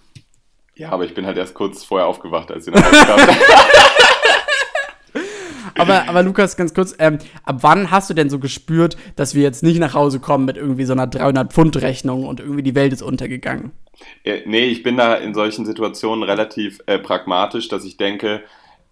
[0.75, 3.19] ja, aber ich bin halt erst kurz vorher aufgewacht, als ihr nach Hause kam.
[5.77, 9.43] aber, aber Lukas, ganz kurz, ähm, ab wann hast du denn so gespürt, dass wir
[9.43, 13.01] jetzt nicht nach Hause kommen mit irgendwie so einer 300-Pfund-Rechnung und irgendwie die Welt ist
[13.01, 13.71] untergegangen?
[14.23, 18.43] Äh, nee, ich bin da in solchen Situationen relativ äh, pragmatisch, dass ich denke,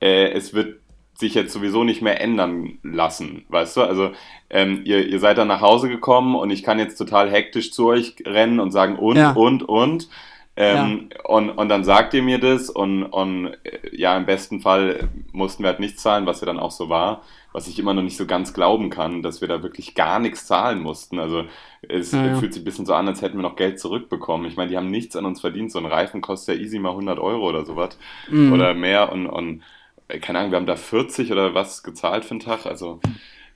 [0.02, 0.80] äh, es wird
[1.16, 3.82] sich jetzt sowieso nicht mehr ändern lassen, weißt du?
[3.82, 4.12] Also
[4.50, 7.88] ähm, ihr, ihr seid dann nach Hause gekommen und ich kann jetzt total hektisch zu
[7.88, 9.32] euch rennen und sagen und, ja.
[9.32, 10.10] und, und.
[10.56, 11.26] Ähm, ja.
[11.26, 15.64] und, und dann sagt ihr mir das und, und äh, ja, im besten Fall mussten
[15.64, 18.18] wir halt nichts zahlen, was ja dann auch so war, was ich immer noch nicht
[18.18, 21.18] so ganz glauben kann, dass wir da wirklich gar nichts zahlen mussten.
[21.18, 21.46] Also
[21.82, 22.36] es ja, ja.
[22.36, 24.46] fühlt sich ein bisschen so an, als hätten wir noch Geld zurückbekommen.
[24.46, 25.72] Ich meine, die haben nichts an uns verdient.
[25.72, 27.98] So ein Reifen kostet ja easy mal 100 Euro oder sowas
[28.30, 28.54] mhm.
[28.54, 29.64] oder mehr und, und
[30.08, 32.68] äh, keine Ahnung, wir haben da 40 oder was gezahlt für einen Tag.
[32.68, 33.00] Also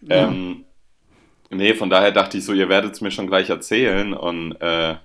[0.09, 0.65] ähm,
[1.51, 4.95] nee, von daher dachte ich so, ihr werdet es mir schon gleich erzählen und äh,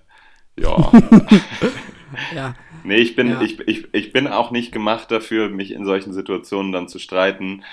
[0.58, 0.92] ja.
[2.34, 2.54] ja.
[2.84, 3.40] Nee, ich bin, ja.
[3.42, 7.64] ich, ich, ich bin auch nicht gemacht dafür, mich in solchen Situationen dann zu streiten.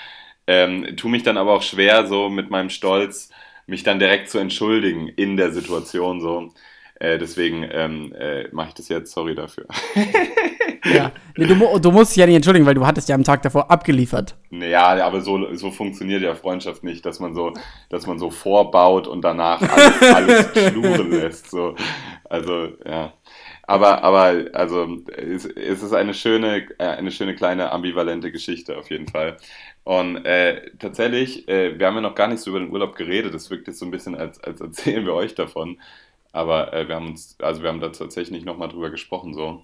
[0.46, 3.30] Ähm, tu mich dann aber auch schwer, so mit meinem Stolz,
[3.66, 6.52] mich dann direkt zu entschuldigen in der Situation so.
[7.00, 9.64] Äh, deswegen ähm, äh, mache ich das jetzt, sorry dafür.
[10.84, 13.40] ja, nee, du, du, musst dich ja nicht entschuldigen, weil du hattest ja am Tag
[13.40, 14.36] davor abgeliefert.
[14.50, 17.54] Ja, aber so, so funktioniert ja Freundschaft nicht, dass man so,
[17.88, 20.02] dass man so vorbaut und danach alles,
[20.54, 21.50] alles schluren lässt.
[21.50, 21.74] So.
[22.24, 23.14] Also, ja.
[23.62, 28.90] Aber, aber, also, es, es ist eine schöne, äh, eine schöne kleine ambivalente Geschichte auf
[28.90, 29.38] jeden Fall.
[29.84, 33.32] Und äh, tatsächlich, äh, wir haben ja noch gar nicht so über den Urlaub geredet.
[33.32, 35.78] Das wirkt jetzt so ein bisschen, als, als erzählen wir euch davon.
[36.32, 39.60] Aber äh, wir haben uns, also wir haben da tatsächlich nicht nochmal drüber gesprochen so.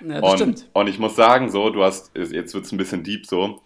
[0.00, 0.66] Ja, das und, stimmt.
[0.72, 3.60] Und ich muss sagen, so, du hast, jetzt wird es ein bisschen deep so.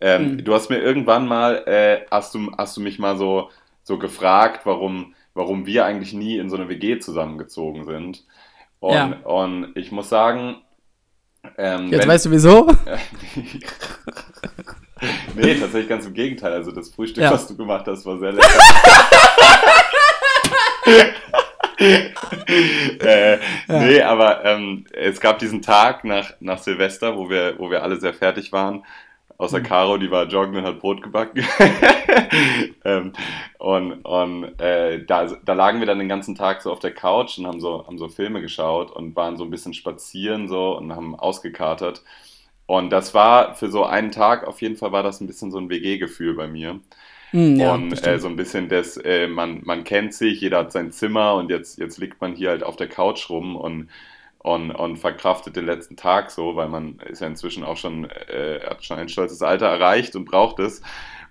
[0.00, 0.44] Ähm, mhm.
[0.44, 3.50] Du hast mir irgendwann mal, äh, hast, du, hast du mich mal so,
[3.82, 8.24] so gefragt, warum, warum wir eigentlich nie in so eine WG zusammengezogen sind.
[8.80, 9.16] Und, ja.
[9.24, 10.62] und ich muss sagen.
[11.56, 12.66] Ähm, Jetzt wenn, weißt du wieso?
[15.34, 16.52] nee, tatsächlich ganz im Gegenteil.
[16.52, 17.32] Also das Frühstück, ja.
[17.32, 18.48] was du gemacht hast, war sehr lecker.
[23.00, 23.38] äh, ja.
[23.68, 28.00] Nee, aber ähm, es gab diesen Tag nach, nach Silvester, wo wir, wo wir alle
[28.00, 28.84] sehr fertig waren.
[29.38, 29.62] Außer mhm.
[29.62, 31.44] Caro, die war joggen und hat Brot gebacken.
[32.84, 33.12] ähm,
[33.58, 37.38] und und äh, da, da lagen wir dann den ganzen Tag so auf der Couch
[37.38, 40.94] und haben so, haben so Filme geschaut und waren so ein bisschen spazieren so und
[40.94, 42.02] haben ausgekatert.
[42.66, 45.58] Und das war für so einen Tag auf jeden Fall war das ein bisschen so
[45.58, 46.80] ein WG-Gefühl bei mir.
[47.32, 50.72] Mm, ja, und äh, so ein bisschen das, äh, man, man kennt sich, jeder hat
[50.72, 53.90] sein Zimmer und jetzt, jetzt liegt man hier halt auf der Couch rum und,
[54.38, 58.60] und, und verkraftet den letzten Tag so, weil man ist ja inzwischen auch schon, äh,
[58.66, 60.82] hat schon ein stolzes Alter erreicht und braucht es.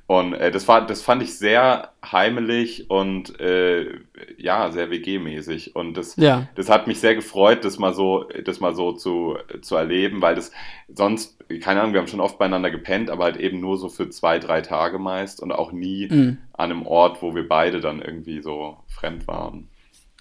[0.07, 3.99] Und äh, das, war, das fand ich sehr heimelig und äh,
[4.37, 5.75] ja, sehr WG-mäßig.
[5.75, 6.47] Und das, ja.
[6.55, 10.35] das hat mich sehr gefreut, das mal so, das mal so zu, zu erleben, weil
[10.35, 10.53] das
[10.87, 14.09] sonst, keine Ahnung, wir haben schon oft beieinander gepennt, aber halt eben nur so für
[14.09, 16.37] zwei, drei Tage meist und auch nie mhm.
[16.53, 19.67] an einem Ort, wo wir beide dann irgendwie so fremd waren.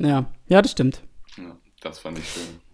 [0.01, 1.03] Ja, ja, das stimmt.
[1.37, 2.66] Ja, das fand ich schön.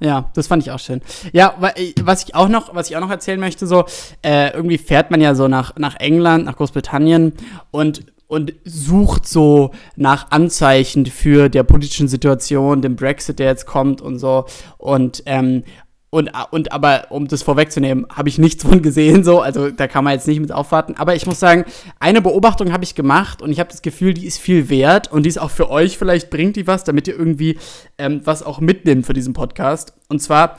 [0.00, 1.00] Ja, das fand ich auch schön.
[1.32, 1.54] Ja,
[2.02, 3.84] was ich auch noch, was ich auch noch erzählen möchte, so,
[4.22, 7.32] äh, irgendwie fährt man ja so nach, nach England, nach Großbritannien
[7.70, 14.02] und und sucht so nach Anzeichen für der politischen Situation, dem Brexit, der jetzt kommt
[14.02, 14.44] und so.
[14.76, 15.64] Und ähm,
[16.10, 19.40] und, und aber, um das vorwegzunehmen, habe ich nichts von gesehen, so.
[19.40, 20.94] Also da kann man jetzt nicht mit aufwarten.
[20.96, 21.64] Aber ich muss sagen,
[22.00, 25.24] eine Beobachtung habe ich gemacht und ich habe das Gefühl, die ist viel wert und
[25.24, 27.58] die ist auch für euch, vielleicht bringt die was, damit ihr irgendwie
[27.98, 29.92] ähm, was auch mitnimmt für diesen Podcast.
[30.08, 30.56] Und zwar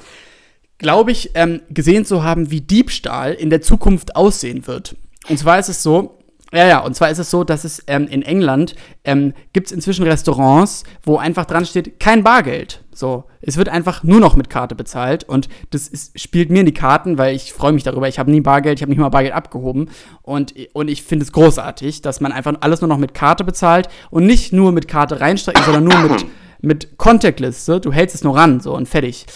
[0.80, 4.96] glaube ich, ähm, gesehen zu haben, wie Diebstahl in der Zukunft aussehen wird.
[5.28, 6.19] Und zwar ist es so,
[6.54, 9.72] ja, ja, und zwar ist es so, dass es ähm, in England ähm, gibt es
[9.72, 12.84] inzwischen Restaurants, wo einfach dran steht, kein Bargeld.
[12.92, 16.66] So, es wird einfach nur noch mit Karte bezahlt und das ist, spielt mir in
[16.66, 18.08] die Karten, weil ich freue mich darüber.
[18.08, 19.90] Ich habe nie Bargeld, ich habe nicht mal Bargeld abgehoben
[20.24, 23.88] und, und ich finde es großartig, dass man einfach alles nur noch mit Karte bezahlt
[24.10, 26.26] und nicht nur mit Karte reinstrecken, sondern nur mit,
[26.62, 27.66] mit Contactless.
[27.66, 27.80] So.
[27.80, 29.28] Du hältst es nur ran, so und fertig.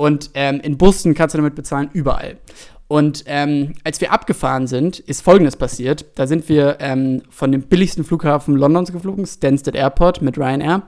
[0.00, 2.36] Und ähm, in Bussen kannst du damit bezahlen, überall.
[2.86, 6.06] Und ähm, als wir abgefahren sind, ist Folgendes passiert.
[6.14, 10.84] Da sind wir ähm, von dem billigsten Flughafen Londons geflogen, Stansted Airport mit Ryanair.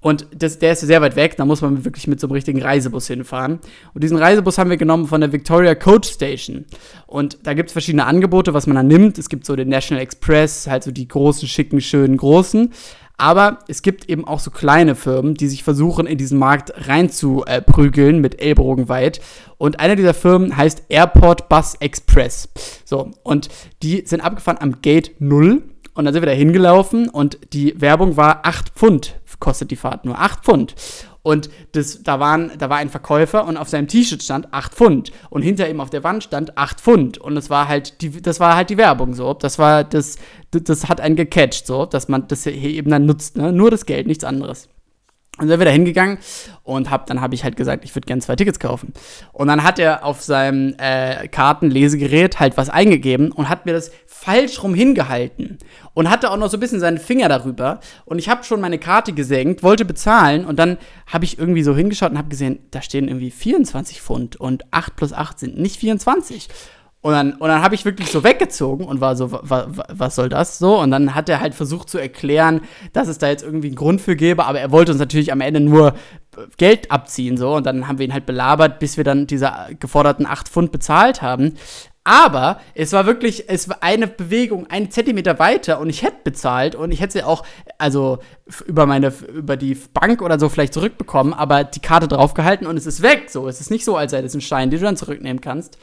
[0.00, 2.60] Und das, der ist sehr weit weg, da muss man wirklich mit so einem richtigen
[2.60, 3.60] Reisebus hinfahren.
[3.94, 6.64] Und diesen Reisebus haben wir genommen von der Victoria Coach Station.
[7.06, 9.18] Und da gibt es verschiedene Angebote, was man da nimmt.
[9.18, 12.72] Es gibt so den National Express, halt so die großen, schicken, schönen, großen.
[13.16, 18.20] Aber es gibt eben auch so kleine Firmen, die sich versuchen, in diesen Markt reinzuprügeln
[18.20, 19.20] mit Ellbogen weit.
[19.56, 22.48] Und eine dieser Firmen heißt Airport Bus Express.
[22.84, 23.48] So, und
[23.82, 25.62] die sind abgefahren am Gate 0.
[25.94, 30.04] Und dann sind wir da hingelaufen und die Werbung war 8 Pfund, kostet die Fahrt
[30.04, 30.74] nur 8 Pfund.
[31.24, 35.10] Und das, da, waren, da war ein Verkäufer und auf seinem T-Shirt stand 8 Pfund.
[35.30, 37.16] Und hinter ihm auf der Wand stand 8 Pfund.
[37.16, 39.32] Und das war halt die, das war halt die Werbung so.
[39.32, 40.16] Das war das,
[40.50, 43.38] das hat einen gecatcht, so, dass man das hier eben dann nutzt.
[43.38, 43.52] Ne?
[43.52, 44.68] Nur das Geld, nichts anderes.
[45.38, 46.18] Und dann da hingegangen
[46.62, 48.92] und hab, dann habe ich halt gesagt, ich würde gerne zwei Tickets kaufen.
[49.32, 53.90] Und dann hat er auf seinem äh, Kartenlesegerät halt was eingegeben und hat mir das
[54.06, 55.58] falsch rum hingehalten.
[55.92, 57.80] Und hatte auch noch so ein bisschen seinen Finger darüber.
[58.04, 61.74] Und ich habe schon meine Karte gesenkt, wollte bezahlen und dann habe ich irgendwie so
[61.74, 65.80] hingeschaut und habe gesehen, da stehen irgendwie 24 Pfund und 8 plus 8 sind nicht
[65.80, 66.48] 24.
[67.04, 70.14] Und dann, und dann habe ich wirklich so weggezogen und war so, wa, wa, was
[70.14, 70.80] soll das so?
[70.80, 72.62] Und dann hat er halt versucht zu erklären,
[72.94, 75.42] dass es da jetzt irgendwie einen Grund für gäbe, aber er wollte uns natürlich am
[75.42, 75.92] Ende nur
[76.56, 77.56] Geld abziehen, so.
[77.56, 81.20] Und dann haben wir ihn halt belabert, bis wir dann diese geforderten 8 Pfund bezahlt
[81.20, 81.58] haben.
[82.04, 86.74] Aber es war wirklich, es war eine Bewegung, einen Zentimeter weiter und ich hätte bezahlt
[86.74, 87.44] und ich hätte sie auch,
[87.76, 88.20] also
[88.64, 92.86] über meine, über die Bank oder so vielleicht zurückbekommen, aber die Karte draufgehalten und es
[92.86, 93.24] ist weg.
[93.28, 95.76] So, es ist nicht so, als sei das ein Stein, den du dann zurücknehmen kannst.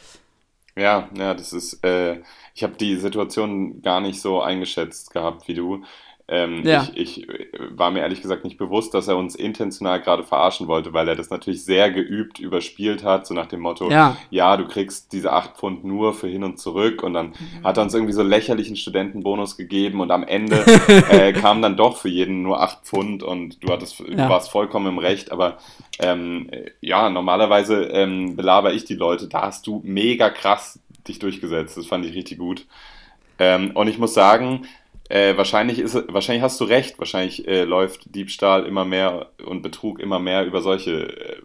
[0.77, 2.21] Ja, ja, das ist, äh,
[2.55, 5.83] ich habe die Situation gar nicht so eingeschätzt gehabt wie du.
[6.33, 6.87] Ähm, Ja.
[6.95, 10.67] ich, ich äh, war mir ehrlich gesagt nicht bewusst, dass er uns intentional gerade verarschen
[10.67, 14.55] wollte, weil er das natürlich sehr geübt überspielt hat, so nach dem Motto, Ja.
[14.57, 17.63] du kriegst diese 8 Pfund nur für hin und zurück und dann Mhm.
[17.65, 20.63] hat er uns irgendwie so lächerlichen Studentenbonus gegeben und am Ende
[21.09, 24.29] äh, kam dann doch für jeden nur 8 Pfund und du hattest, du Ja.
[24.29, 25.57] warst vollkommen im Recht, aber
[25.99, 31.19] ähm, äh, ja, normalerweise ähm, belaber ich die Leute, da hast du mega krass dich
[31.19, 32.65] durchgesetzt, das fand ich richtig gut.
[33.37, 34.65] Ähm, und ich muss sagen,
[35.11, 36.97] äh, wahrscheinlich ist, wahrscheinlich hast du recht.
[36.99, 41.41] Wahrscheinlich äh, läuft Diebstahl immer mehr und Betrug immer mehr über solche, äh,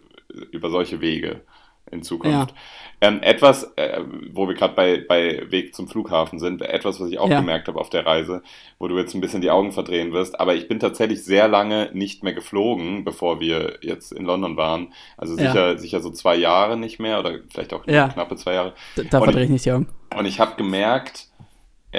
[0.51, 1.41] über solche Wege
[1.89, 2.53] in Zukunft.
[2.99, 4.01] Ähm, etwas, äh,
[4.31, 7.39] wo wir gerade bei, bei Weg zum Flughafen sind, etwas, was ich auch Ja.
[7.39, 8.41] gemerkt habe auf der Reise,
[8.77, 11.89] wo du jetzt ein bisschen die Augen verdrehen wirst, aber ich bin tatsächlich sehr lange
[11.93, 14.93] nicht mehr geflogen, bevor wir jetzt in London waren.
[15.15, 15.47] Also Ja.
[15.47, 18.09] sicher, sicher so zwei Jahre nicht mehr oder vielleicht auch Ja.
[18.09, 18.73] knappe zwei Jahre.
[18.95, 19.87] Da, da verdrehe ich nicht die Augen.
[20.17, 21.26] und ich habe gemerkt,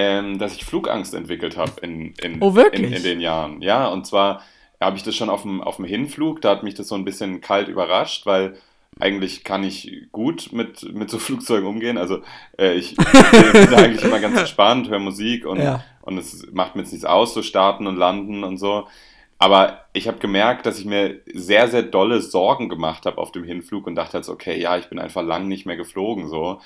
[0.01, 3.61] ähm, dass ich Flugangst entwickelt habe in, in, Oh, in, in den Jahren.
[3.63, 4.43] Ja, und zwar
[4.81, 7.05] habe ich das schon auf dem, auf dem Hinflug, da hat mich das so ein
[7.05, 8.57] bisschen kalt überrascht, weil
[9.01, 11.99] eigentlich kann ich gut mit, mit so Flugzeugen umgehen.
[11.99, 12.21] Also
[12.57, 15.83] äh, ich bin da eigentlich immer ganz entspannt, höre Musik und, Ja.
[16.03, 18.87] und es macht mir jetzt nichts aus, so starten und landen und so.
[19.41, 23.43] Aber ich habe gemerkt, dass ich mir sehr, sehr dolle Sorgen gemacht habe auf dem
[23.43, 26.61] Hinflug und dachte jetzt, okay, ja, ich bin einfach lang nicht mehr geflogen so.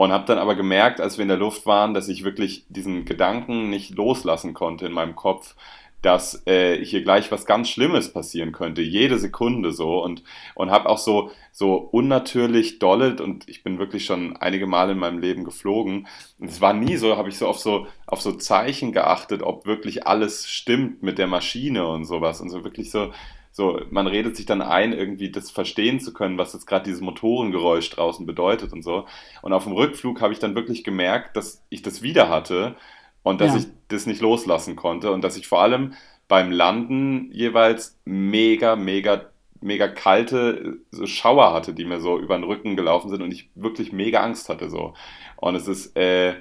[0.00, 3.04] Und habe dann aber gemerkt, als wir in der Luft waren, dass ich wirklich diesen
[3.04, 5.56] Gedanken nicht loslassen konnte in meinem Kopf,
[6.00, 10.02] dass äh, hier gleich was ganz Schlimmes passieren könnte, jede Sekunde so.
[10.02, 10.22] Und
[10.54, 14.98] und habe auch so so unnatürlich dolle und ich bin wirklich schon einige Male in
[14.98, 16.06] meinem Leben geflogen.
[16.38, 19.66] Und es war nie so, habe ich so auf so auf so Zeichen geachtet, ob
[19.66, 22.40] wirklich alles stimmt mit der Maschine und sowas.
[22.40, 23.12] Und so wirklich so
[23.52, 27.00] so, man redet sich dann ein, irgendwie das verstehen zu können, was jetzt gerade dieses
[27.00, 29.06] Motorengeräusch draußen bedeutet und so.
[29.42, 32.76] Und auf dem Rückflug habe ich dann wirklich gemerkt, dass ich das wieder hatte
[33.22, 33.56] und dass Ja.
[33.56, 35.94] ich das nicht loslassen konnte und dass ich vor allem
[36.28, 39.26] beim Landen jeweils mega, mega,
[39.60, 43.50] mega kalte äh, Schauer hatte, die mir so über den Rücken gelaufen sind und ich
[43.54, 44.94] wirklich mega Angst hatte so.
[45.36, 46.36] Und es ist, äh,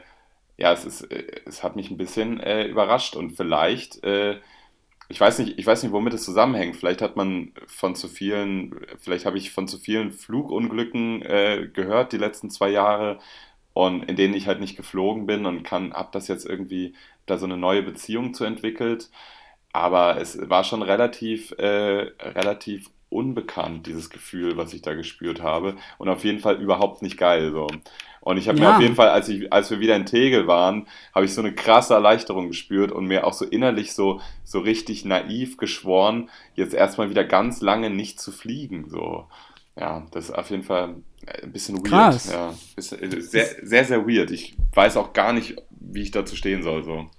[0.58, 4.38] ja, es ist, äh, es hat mich ein bisschen äh, überrascht und vielleicht, äh,
[5.10, 6.76] ich weiß nicht, ich weiß nicht, womit es zusammenhängt.
[6.76, 12.14] Vielleicht hat man von zu vielen, vielleicht habe ich von zu vielen Flugunglücken äh, gehört
[12.14, 13.20] die letzten zwei Jahre
[13.74, 16.94] und in denen ich halt nicht geflogen bin und kann, habe das jetzt irgendwie
[17.26, 19.10] da so eine neue Beziehung zu entwickelt.
[19.74, 25.76] Aber es war schon relativ, äh, relativ unbekannt, dieses Gefühl, was ich da gespürt habe.
[25.98, 27.52] Und auf jeden Fall überhaupt nicht geil.
[27.52, 27.68] So.
[28.22, 28.70] Und ich habe Ja.
[28.72, 31.42] mir auf jeden Fall, als, ich, als wir wieder in Tegel waren, habe ich so
[31.42, 36.74] eine krasse Erleichterung gespürt und mir auch so innerlich so, so richtig naiv geschworen, jetzt
[36.74, 38.90] erstmal wieder ganz lange nicht zu fliegen.
[38.90, 39.26] So.
[39.80, 40.96] Ja, das ist auf jeden Fall
[41.44, 41.88] ein bisschen weird.
[41.90, 42.32] Krass.
[42.32, 44.32] Ja, äh, sehr, sehr, sehr weird.
[44.32, 46.84] Ich weiß auch gar nicht, wie ich dazu stehen soll.
[46.84, 47.10] So.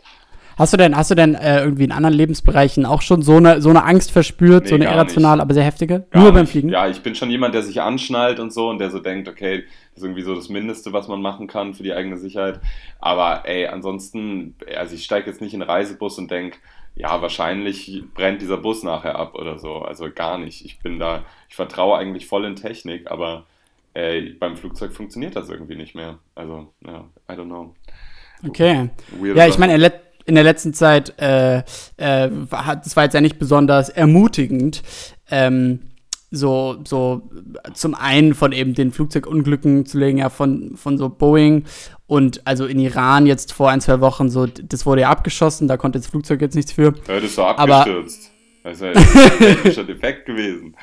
[0.61, 3.63] Hast du denn, hast du denn äh, irgendwie in anderen Lebensbereichen auch schon so eine,
[3.63, 5.43] so eine Angst verspürt, Nee, so eine gar irrational, nicht.
[5.43, 6.07] aber sehr heftige?
[6.11, 6.51] Gar Nur beim nicht.
[6.51, 6.69] Fliegen?
[6.69, 9.65] Ja, ich bin schon jemand, der sich anschnallt und so und der so denkt, okay,
[9.95, 12.61] das ist irgendwie so das Mindeste, was man machen kann für die eigene Sicherheit.
[12.99, 16.59] Aber ey, ansonsten, also ich steige jetzt nicht in einen Reisebus und denke,
[16.95, 19.77] ja, wahrscheinlich brennt dieser Bus nachher ab oder so.
[19.77, 20.63] Also gar nicht.
[20.67, 23.47] Ich bin da, ich vertraue eigentlich voll in Technik, aber
[23.95, 26.19] ey, beim Flugzeug funktioniert das irgendwie nicht mehr.
[26.35, 27.75] Also, ja, I don't know.
[28.47, 28.91] Okay.
[29.19, 29.77] Weirde Ja, ich meine,
[30.31, 31.59] in, der letzten Zeit, äh,
[31.99, 34.83] äh, hat- das war jetzt ja nicht besonders ermutigend,
[35.31, 35.81] ähm,
[36.33, 37.29] so, so
[37.75, 41.65] zum einen von eben den Flugzeugunglücken zu legen, ja, von, von so Boeing
[42.07, 45.77] und also in Iran jetzt vor ein, zwei Wochen, so, das wurde ja abgeschossen, da
[45.77, 46.95] konnte das Flugzeug jetzt nichts für.
[47.09, 48.31] Ja, das ist so Aber- abgestürzt.
[48.63, 50.77] Das ist ja ein technischer Defekt gewesen.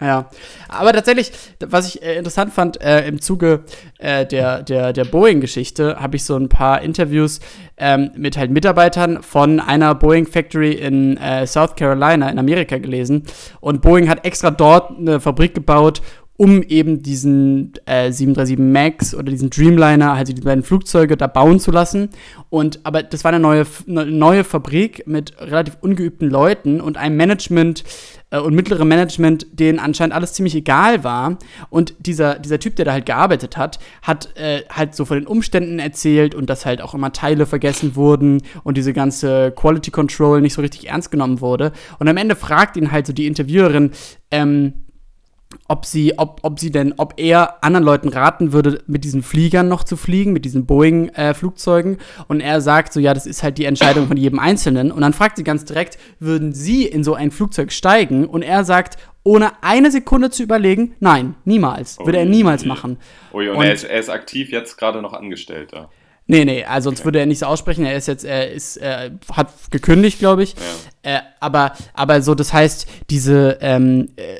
[0.00, 0.30] Ja,
[0.68, 3.64] aber tatsächlich, was ich äh, interessant fand, äh, im Zuge
[3.98, 7.40] äh, der, der, der Boeing-Geschichte habe ich so ein paar Interviews
[7.76, 13.24] ähm, mit halt Mitarbeitern von einer Boeing Factory in äh, South Carolina in Amerika gelesen.
[13.60, 16.00] Und Boeing hat extra dort eine Fabrik gebaut,
[16.40, 21.60] um eben diesen äh, 737 MAX oder diesen Dreamliner, also die beiden Flugzeuge, da bauen
[21.60, 22.08] zu lassen.
[22.48, 27.18] Und aber das war eine neue, eine neue Fabrik mit relativ ungeübten Leuten und einem
[27.18, 27.84] Management
[28.30, 31.36] äh, und mittlerem Management, denen anscheinend alles ziemlich egal war.
[31.68, 35.26] Und dieser, dieser Typ, der da halt gearbeitet hat, hat äh, halt so von den
[35.26, 40.40] Umständen erzählt und dass halt auch immer Teile vergessen wurden und diese ganze Quality Control
[40.40, 41.72] nicht so richtig ernst genommen wurde.
[41.98, 43.90] Und am Ende fragt ihn halt so die Interviewerin,
[44.30, 44.72] ähm,
[45.70, 49.68] ob sie, ob, ob sie denn, ob er anderen Leuten raten würde, mit diesen Fliegern
[49.68, 51.98] noch zu fliegen, mit diesen Boeing-Flugzeugen.
[52.26, 54.90] und er sagt so, ja, das ist halt die Entscheidung von jedem Einzelnen.
[54.90, 58.26] Und dann fragt sie ganz direkt, würden sie in so ein Flugzeug steigen?
[58.26, 61.98] Und er sagt, ohne eine Sekunde zu überlegen, nein, niemals.
[61.98, 62.30] Würde er Ui.
[62.30, 62.98] niemals machen.
[63.32, 65.88] Ui, und, Und- er, ist, er ist aktiv jetzt gerade noch Angestellter.
[66.26, 67.84] Nee, nee, also sonst würde er nicht so aussprechen.
[67.84, 70.54] Er ist jetzt, er ist, äh, hat gekündigt, glaube ich.
[71.02, 74.36] Äh, aber, aber so, das heißt, diese, ähm, äh,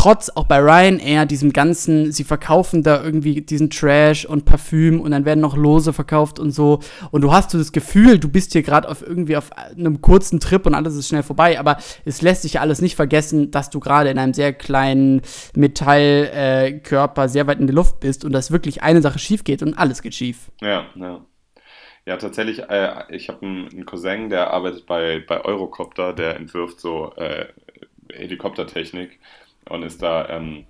[0.00, 5.10] trotz auch bei Ryanair, diesem ganzen, sie verkaufen da irgendwie diesen Trash und Parfüm und
[5.10, 6.80] dann werden noch Lose verkauft und so.
[7.10, 10.40] Und du hast so das Gefühl, du bist hier gerade auf irgendwie auf einem kurzen
[10.40, 11.60] Trip und alles ist schnell vorbei.
[11.60, 15.20] Aber es lässt sich ja alles nicht vergessen, dass du gerade in einem sehr kleinen
[15.54, 19.62] Metallkörper äh, sehr weit in der Luft bist und dass wirklich eine Sache schief geht
[19.62, 20.50] und alles geht schief.
[20.62, 21.26] Ja, ja.
[22.06, 26.80] Ja, tatsächlich, äh, ich habe einen, einen Cousin, der arbeitet bei, bei Eurocopter, der entwirft
[26.80, 27.48] so äh,
[28.14, 29.20] Helikoptertechnik
[29.68, 30.66] und ist da ähm,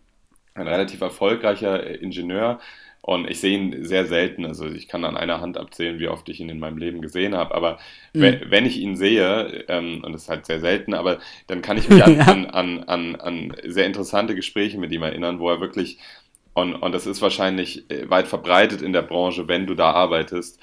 [0.55, 2.61] ein relativ erfolgreicher äh, Ingenieur.
[3.03, 6.29] Und ich sehe ihn sehr selten, also ich kann an einer Hand abzählen, wie oft
[6.29, 7.55] ich ihn in meinem Leben gesehen habe.
[7.55, 7.79] Aber
[8.15, 8.21] Mhm.
[8.23, 11.79] wenn, wenn ich ihn sehe, ähm, und das ist halt sehr selten, aber dann kann
[11.79, 12.27] ich mich an, Ja.
[12.27, 15.99] an, an, an, an sehr interessante Gespräche mit ihm erinnern, wo er wirklich,
[16.55, 20.61] und, und das ist wahrscheinlich äh, weit verbreitet in der Branche, wenn du da arbeitest,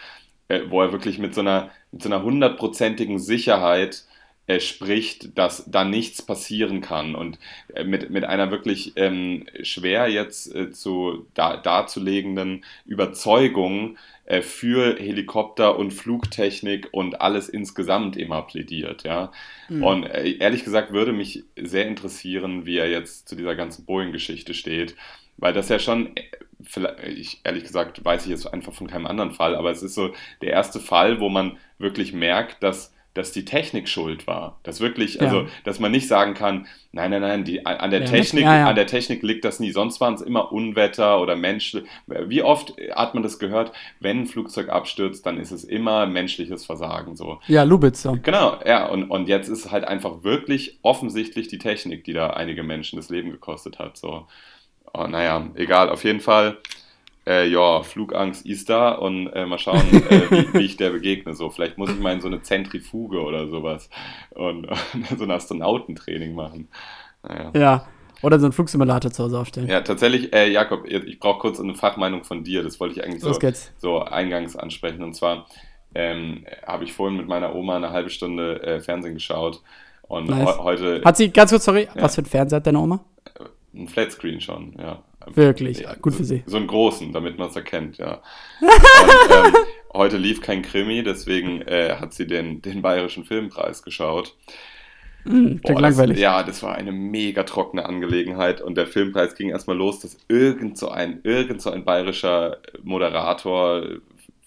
[0.47, 4.05] äh, wo er wirklich mit so einer, mit so einer hundertprozentigen Sicherheit
[4.47, 7.37] äh, spricht, dass da nichts passieren kann und
[7.75, 14.97] äh, mit, mit einer wirklich ähm, schwer jetzt äh, zu da, darzulegenden Überzeugung äh, für
[14.97, 19.33] Helikopter und Flugtechnik und alles insgesamt immer plädiert, ja.
[19.67, 19.83] Mhm.
[19.83, 24.53] Und äh, ehrlich gesagt würde mich sehr interessieren, wie er jetzt zu dieser ganzen Boeing-Geschichte
[24.53, 24.95] steht,
[25.35, 26.23] weil das ja schon, äh,
[26.63, 29.95] vielleicht, ich, ehrlich gesagt, weiß ich jetzt einfach von keinem anderen Fall, aber es ist
[29.95, 34.59] so der erste Fall, wo man wirklich merkt, dass dass die Technik schuld war.
[34.63, 35.21] Dass wirklich, Ja.
[35.21, 38.67] also, dass man nicht sagen kann, nein, nein, nein, die, an der Ja, Technik, ja,
[38.67, 39.71] an der Technik liegt das nie.
[39.71, 41.87] Sonst waren es immer Unwetter oder Menschen.
[42.07, 46.65] Wie oft hat man das gehört, wenn ein Flugzeug abstürzt, dann ist es immer menschliches
[46.65, 47.15] Versagen.
[47.15, 47.39] So.
[47.47, 48.17] Ja, Lubitz so.
[48.21, 52.63] Genau, ja, und, und jetzt ist halt einfach wirklich offensichtlich die Technik, die da einige
[52.63, 53.97] Menschen das Leben gekostet hat.
[53.97, 54.27] So.
[54.93, 56.57] Oh, naja, egal, auf jeden Fall.
[57.27, 61.33] Äh, ja, Flugangst ist da und äh, mal schauen, äh, wie, wie ich der begegne.
[61.35, 63.89] So, vielleicht muss ich mal in so eine Zentrifuge oder sowas
[64.31, 66.69] und, und so ein Astronautentraining machen.
[67.23, 67.51] Naja.
[67.55, 67.87] Ja.
[68.23, 69.67] Oder so einen Flugsimulator zu Hause aufstellen.
[69.67, 72.63] Ja, tatsächlich, äh, Jakob, ich brauche kurz eine Fachmeinung von dir.
[72.63, 73.37] Das wollte ich eigentlich so,
[73.77, 75.03] so eingangs ansprechen.
[75.03, 75.45] Und zwar
[75.93, 79.61] ähm, habe ich vorhin mit meiner Oma eine halbe Stunde äh, Fernsehen geschaut.
[80.03, 80.47] Und Nice.
[80.57, 82.01] heu- heute Hat sie, ganz kurz, sorry, Ja.
[82.01, 83.03] was für ein Fernseher hat deine Oma?
[83.75, 85.03] ein Flatscreen schon, ja.
[85.35, 86.43] Wirklich, Ja, gut so, für sie.
[86.45, 88.21] So einen großen, damit man es erkennt, ja.
[88.61, 89.53] Und, ähm,
[89.93, 94.35] heute lief kein Krimi, deswegen äh, hat sie den, den Bayerischen Filmpreis geschaut.
[95.25, 96.15] Mm, Boah, langweilig.
[96.15, 100.17] Das, ja, das war eine mega trockene Angelegenheit und der Filmpreis ging erstmal los, dass
[100.27, 103.83] irgend so ein, irgend so ein bayerischer Moderator,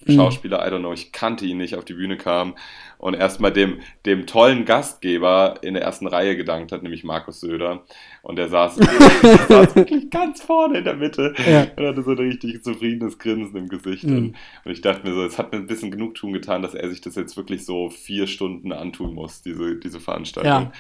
[0.07, 0.15] Mhm.
[0.15, 2.55] Schauspieler, I don't know, ich kannte ihn nicht, auf die Bühne kam
[3.01, 7.83] und erstmal dem, dem tollen Gastgeber in der ersten Reihe gedankt hat, nämlich Markus Söder.
[8.23, 8.77] Und der saß,
[9.23, 11.67] der saß wirklich ganz vorne in der Mitte Ja.
[11.77, 14.05] und hatte so ein richtig zufriedenes Grinsen im Gesicht.
[14.05, 14.35] Mhm.
[14.65, 17.01] Und, ich dachte mir so, es hat mir ein bisschen Genugtuung getan, dass er sich
[17.01, 20.51] das jetzt wirklich so vier Stunden antun muss, diese, diese Veranstaltung.
[20.51, 20.73] Ja.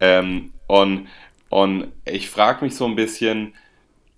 [0.00, 1.06] Ähm, und,
[1.48, 3.54] und ich frage mich so ein bisschen,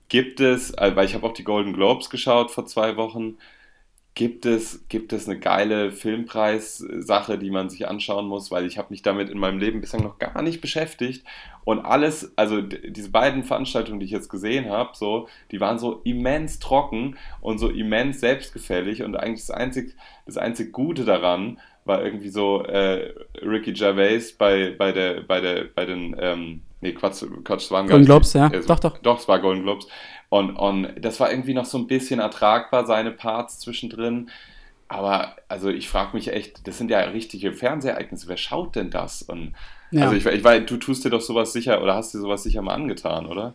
[0.08, 3.36] gibt es, also, weil ich habe auch die Golden Globes geschaut vor zwei Wochen,
[4.14, 8.88] gibt es, gibt es eine geile Filmpreis-Sache, die man sich anschauen muss, weil ich habe
[8.90, 11.24] mich damit in meinem Leben bislang noch gar nicht beschäftigt
[11.64, 16.00] und alles, also diese beiden Veranstaltungen, die ich jetzt gesehen habe, so, die waren so
[16.04, 19.96] immens trocken und so immens selbstgefällig und eigentlich das einzig,
[20.26, 25.64] das einzig Gute daran war irgendwie so äh, Ricky Gervais bei, bei der, bei der,
[25.74, 28.48] bei den, ähm, nee, Quatsch, Quatsch, es waren Golden Globes, ja.
[28.48, 28.98] äh, Doch, doch.
[28.98, 29.86] Doch, es war Golden Globes.
[30.28, 34.30] Und, und das war irgendwie noch so ein bisschen ertragbar, seine Parts zwischendrin.
[34.88, 38.28] Aber also ich frage mich echt, das sind ja richtige Fernsehereignisse.
[38.28, 39.22] Wer schaut denn das?
[39.22, 39.54] Und
[39.90, 40.02] Ja.
[40.02, 42.62] also ich, ich weiß, du tust dir doch sowas sicher oder hast dir sowas sicher
[42.62, 43.54] mal angetan, oder?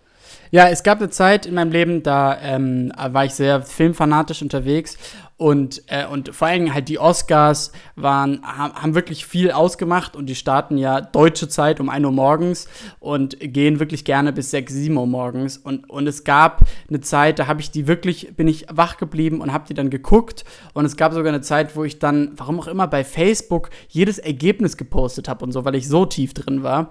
[0.51, 4.97] Ja, es gab eine Zeit in meinem Leben, da ähm, war ich sehr filmfanatisch unterwegs
[5.37, 10.33] und, äh, und vor allem halt die Oscars waren, haben, wirklich viel ausgemacht und die
[10.33, 12.67] starten ja deutsche Zeit um 1 Uhr morgens
[12.99, 17.37] und gehen wirklich gerne bis 6, 7 Uhr morgens und, und es gab eine Zeit,
[17.37, 20.83] da habe ich die wirklich, bin ich wach geblieben und habe die dann geguckt und
[20.83, 24.77] es gab sogar eine Zeit, wo ich dann, warum auch immer, bei Facebook jedes Ergebnis
[24.77, 26.89] gepostet habe und so, weil ich so tief drin war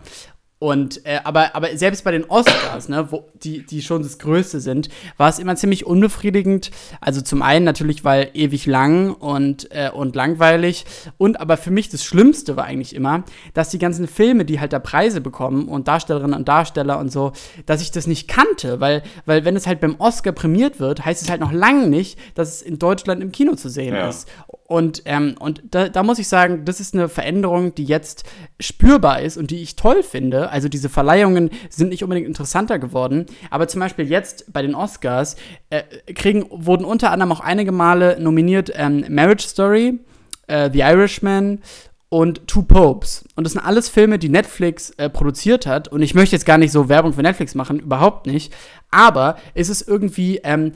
[0.61, 4.59] und äh, aber, aber selbst bei den Oscars, ne, wo die, die schon das Größte
[4.59, 6.73] sind, war es immer ziemlich unbefriedigend.
[7.01, 10.85] Also zum einen natürlich, weil ewig lang und, äh, und langweilig.
[11.17, 13.23] Und aber für mich das Schlimmste war eigentlich immer,
[13.55, 17.33] dass die ganzen Filme, die halt da Preise bekommen und Darstellerinnen und Darsteller und so,
[17.67, 18.81] dass ich das nicht kannte.
[18.81, 22.19] Weil, weil wenn es halt beim Oscar prämiert wird, heißt es halt noch lange nicht,
[22.35, 24.09] dass es in Deutschland im Kino zu sehen Ja.
[24.09, 24.29] ist.
[24.69, 28.25] Und, ähm, und da, da muss ich sagen, das ist eine Veränderung, die jetzt
[28.61, 30.51] spürbar ist und die ich toll finde.
[30.51, 35.37] Also diese Verleihungen sind nicht unbedingt interessanter geworden, aber zum Beispiel jetzt bei den Oscars
[35.71, 40.01] äh, kriegen, wurden unter anderem auch einige Male nominiert ähm, Marriage Story,
[40.49, 41.63] äh, The Irishman
[42.11, 43.25] und Two Popes.
[43.37, 45.89] Und das sind alles Filme, die Netflix äh, produziert hat.
[45.89, 48.53] Und ich möchte jetzt gar nicht so Werbung für Netflix machen, überhaupt nicht.
[48.91, 50.73] Aber es ist irgendwie, ähm,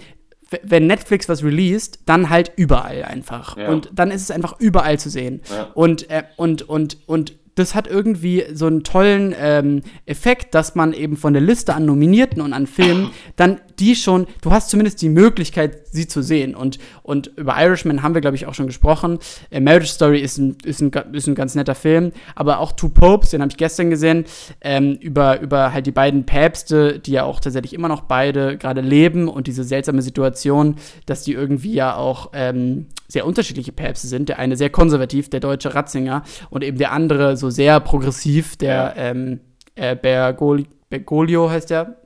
[0.62, 3.57] wenn Netflix was released, dann halt überall einfach.
[3.57, 3.68] Ja.
[3.68, 5.42] Und dann ist es einfach überall zu sehen.
[5.50, 5.70] Ja.
[5.74, 10.92] Und, äh, und, und, und das hat irgendwie so einen tollen ähm, Effekt, dass man
[10.92, 15.03] eben von der Liste an Nominierten und an Filmen dann die schon, du hast zumindest
[15.03, 16.55] die Möglichkeit, sie zu sehen.
[16.55, 19.18] Und, und über Irishman haben wir, glaube ich, auch schon gesprochen.
[19.50, 22.88] Äh, Marriage Story ist ein, ist, ein, ist ein ganz netter Film, aber auch Two
[22.88, 24.24] Popes, den habe ich gestern gesehen,
[24.61, 28.80] ähm, über, über halt die beiden Päpste, die ja auch tatsächlich immer noch beide gerade
[28.80, 30.76] leben und diese seltsame Situation,
[31.07, 34.28] dass die irgendwie ja auch ähm, sehr unterschiedliche Päpste sind.
[34.28, 38.94] Der eine sehr konservativ, der deutsche Ratzinger, und eben der andere so sehr progressiv, der
[38.96, 39.40] ähm,
[39.74, 42.01] äh, Bergoglio heißt der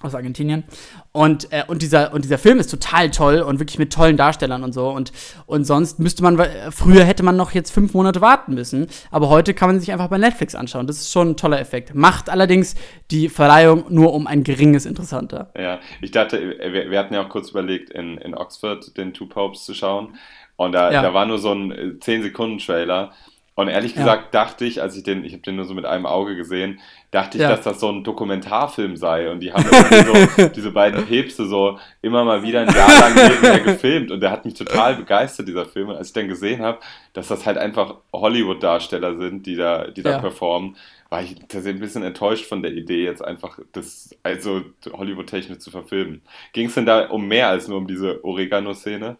[0.00, 0.64] aus Argentinien.
[1.12, 4.62] Und, äh, und, dieser, und dieser Film ist total toll und wirklich mit tollen Darstellern
[4.62, 4.88] und so.
[4.90, 5.12] Und,
[5.46, 9.28] und sonst müsste man, äh, früher hätte man noch jetzt fünf Monate warten müssen, aber
[9.28, 10.86] heute kann man sich einfach bei Netflix anschauen.
[10.86, 11.94] Das ist schon ein toller Effekt.
[11.94, 12.76] Macht allerdings
[13.10, 15.50] die Verleihung nur um ein geringes interessanter.
[15.58, 19.14] Ja, ich dachte, äh, wir, wir hatten ja auch kurz überlegt, in, in Oxford den
[19.14, 20.14] Two Popes zu schauen.
[20.56, 21.02] Und da, Ja.
[21.02, 23.12] da war nur so ein äh, 10-Sekunden-Trailer.
[23.58, 24.02] Und ehrlich Ja.
[24.02, 26.78] gesagt dachte ich, als ich den, ich habe den nur so mit einem Auge gesehen,
[27.10, 27.48] dachte ich, Ja.
[27.48, 29.28] dass das so ein Dokumentarfilm sei.
[29.32, 33.58] Und die haben so, diese beiden Päpste so immer mal wieder ein Jahr lang nebenher
[33.58, 34.12] gefilmt.
[34.12, 35.88] Und der hat mich total begeistert, dieser Film.
[35.88, 36.78] Und als ich dann gesehen habe,
[37.14, 40.18] dass das halt einfach Hollywood-Darsteller sind, die da, die da Ja.
[40.20, 40.76] performen,
[41.10, 45.72] war ich tatsächlich ein bisschen enttäuscht von der Idee, jetzt einfach das also Hollywood-technisch zu
[45.72, 46.22] verfilmen.
[46.52, 49.16] Ging es denn da um mehr als nur um diese Oregano-Szene?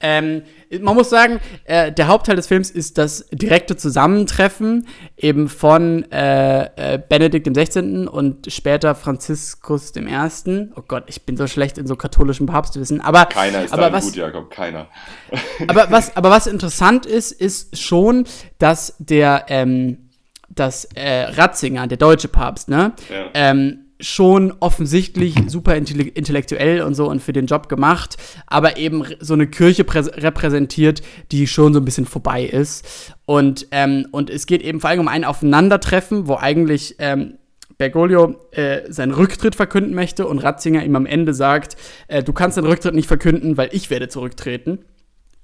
[0.00, 0.42] Ähm,
[0.80, 4.86] man muss sagen, äh, der Hauptteil des Films ist das direkte Zusammentreffen
[5.16, 8.06] eben von äh, äh, Benedikt XVI.
[8.08, 10.68] und später Franziskus I.
[10.76, 13.00] Oh Gott, ich bin so schlecht in so katholischen Papstwissen.
[13.00, 14.88] Aber, Keiner ist aber da was, gut, Jakob, keiner.
[15.68, 18.24] aber was, aber was interessant ist, ist schon,
[18.58, 20.10] dass der, ähm,
[20.50, 23.26] dass äh, Ratzinger, der deutsche Papst, ne, Ja.
[23.34, 28.16] ähm, schon offensichtlich super intelle- intellektuell und so und für den Job gemacht,
[28.46, 33.14] aber eben so eine Kirche prä- repräsentiert, die schon so ein bisschen vorbei ist.
[33.24, 37.34] Und, ähm, und es geht eben vor allem um ein Aufeinandertreffen, wo eigentlich ähm,
[37.78, 41.76] Bergoglio äh, seinen Rücktritt verkünden möchte und Ratzinger ihm am Ende sagt,
[42.08, 44.80] äh, du kannst den Rücktritt nicht verkünden, weil ich werde zurücktreten.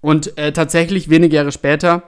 [0.00, 2.04] Und äh, tatsächlich wenige Jahre später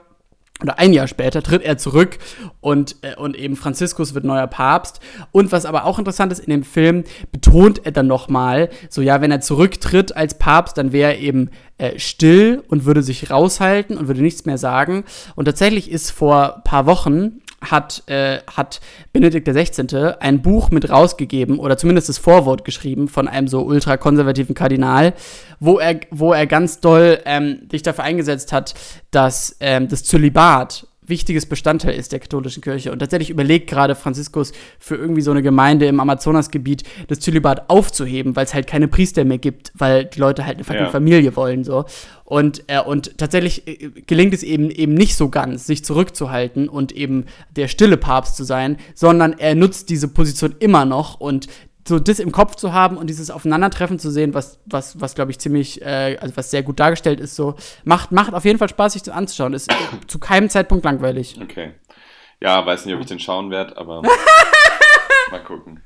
[0.62, 2.18] oder ein Jahr später tritt er zurück
[2.60, 5.00] und, äh, und eben Franziskus wird neuer Papst.
[5.30, 9.20] Und was aber auch interessant ist, in dem Film betont er dann nochmal, so ja,
[9.20, 13.96] wenn er zurücktritt als Papst, dann wäre er eben äh, still und würde sich raushalten
[13.96, 15.04] und würde nichts mehr sagen.
[15.34, 18.80] Und tatsächlich ist vor paar Wochen hat, äh, hat
[19.12, 20.14] Benedikt XVI.
[20.20, 25.14] ein Buch mit rausgegeben oder zumindest das Vorwort geschrieben von einem so ultrakonservativen Kardinal,
[25.60, 28.74] wo er, wo er ganz doll ähm, sich dafür eingesetzt hat,
[29.10, 32.92] dass ähm, das Zölibat wichtiges Bestandteil ist der katholischen Kirche.
[32.92, 38.36] Und tatsächlich überlegt gerade Franziskus für irgendwie so eine Gemeinde im Amazonasgebiet das Zölibat aufzuheben,
[38.36, 40.90] weil es halt keine Priester mehr gibt, weil die Leute halt eine fucking Ja.
[40.90, 41.84] Familie wollen so.
[42.24, 46.92] Und, äh, und tatsächlich äh, gelingt es eben eben nicht so ganz, sich zurückzuhalten und
[46.92, 47.26] eben
[47.56, 51.48] der stille Papst zu sein, sondern er nutzt diese Position immer noch und
[51.86, 55.30] so das im Kopf zu haben und dieses Aufeinandertreffen zu sehen, was, was, was glaube
[55.30, 58.68] ich ziemlich, äh, also was sehr gut dargestellt ist, so macht, macht auf jeden Fall
[58.68, 59.52] Spaß, sich das anzuschauen.
[59.52, 59.70] Ist
[60.06, 61.38] zu keinem Zeitpunkt langweilig.
[61.42, 61.72] Okay.
[62.40, 64.02] Ja, weiß nicht, ob ich den schauen werde, aber
[65.30, 65.82] mal gucken.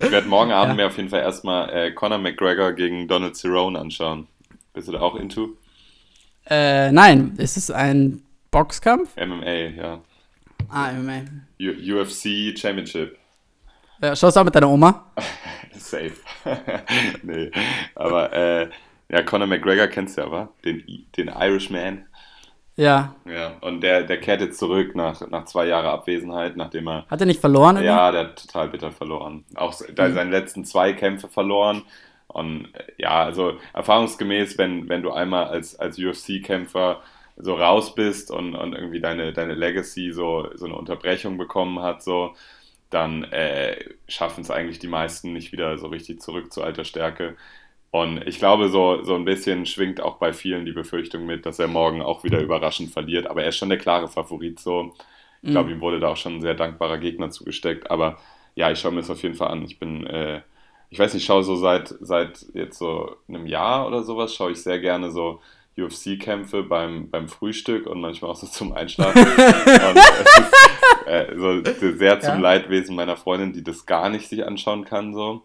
[0.00, 3.78] Ich werde morgen Abend mir auf jeden Fall erstmal äh, Conor McGregor gegen Donald Cerrone
[3.78, 4.28] anschauen.
[4.72, 5.56] Bist du da auch into?
[6.48, 8.22] Äh, nein, ist es ein
[8.52, 9.16] Boxkampf?
[9.16, 10.00] MMA, ja.
[10.68, 11.22] Ah, MMA.
[11.60, 13.18] U UFC Championship.
[14.02, 15.06] Ja, schaust du auch mit deiner Oma?
[15.72, 16.12] Safe.
[17.22, 17.50] nee.
[17.94, 18.68] Aber äh,
[19.08, 20.48] ja, Conor McGregor kennst du ja, wa?
[20.64, 20.84] Den,
[21.16, 22.06] den Irishman.
[22.76, 23.16] Ja.
[23.24, 27.06] Ja, und der, der kehrt jetzt zurück nach, nach zwei Jahren Abwesenheit, nachdem er.
[27.10, 27.76] Hat er nicht verloren?
[27.76, 27.86] irgendwie?
[27.86, 29.44] Ja, der hat total bitter verloren.
[29.56, 30.14] Auch da Mhm.
[30.14, 31.82] seine letzten zwei Kämpfe verloren.
[32.28, 37.02] Und äh, ja, also erfahrungsgemäß, wenn, wenn du einmal als, als UFC-Kämpfer
[37.36, 42.02] so raus bist und, und irgendwie deine, deine Legacy so, so eine Unterbrechung bekommen hat,
[42.02, 42.34] so,
[42.90, 43.76] dann äh,
[44.08, 47.36] schaffen es eigentlich die meisten nicht wieder so richtig zurück zu alter Stärke.
[47.90, 51.58] Und ich glaube, so, so ein bisschen schwingt auch bei vielen die Befürchtung mit, dass
[51.58, 53.26] er morgen auch wieder überraschend verliert.
[53.26, 54.92] Aber er ist schon der klare Favorit so.
[55.42, 55.76] Ich glaube, Mhm.
[55.76, 57.90] ihm wurde da auch schon ein sehr dankbarer Gegner zugesteckt.
[57.90, 58.18] Aber
[58.54, 59.64] ja, ich schaue mir das auf jeden Fall an.
[59.64, 60.42] Ich bin, äh,
[60.90, 64.50] ich weiß nicht, ich schaue so seit, seit jetzt so einem Jahr oder sowas, schaue
[64.52, 65.40] ich sehr gerne so
[65.78, 69.20] UFC-Kämpfe beim, beim Frühstück und manchmal auch so zum Einschlafen.
[69.22, 70.67] und es ist
[71.08, 71.62] äh, so
[71.96, 72.38] sehr zum Ja.
[72.40, 75.42] Leidwesen meiner Freundin, die das gar nicht sich anschauen kann, so.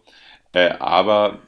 [0.52, 1.38] Äh, aber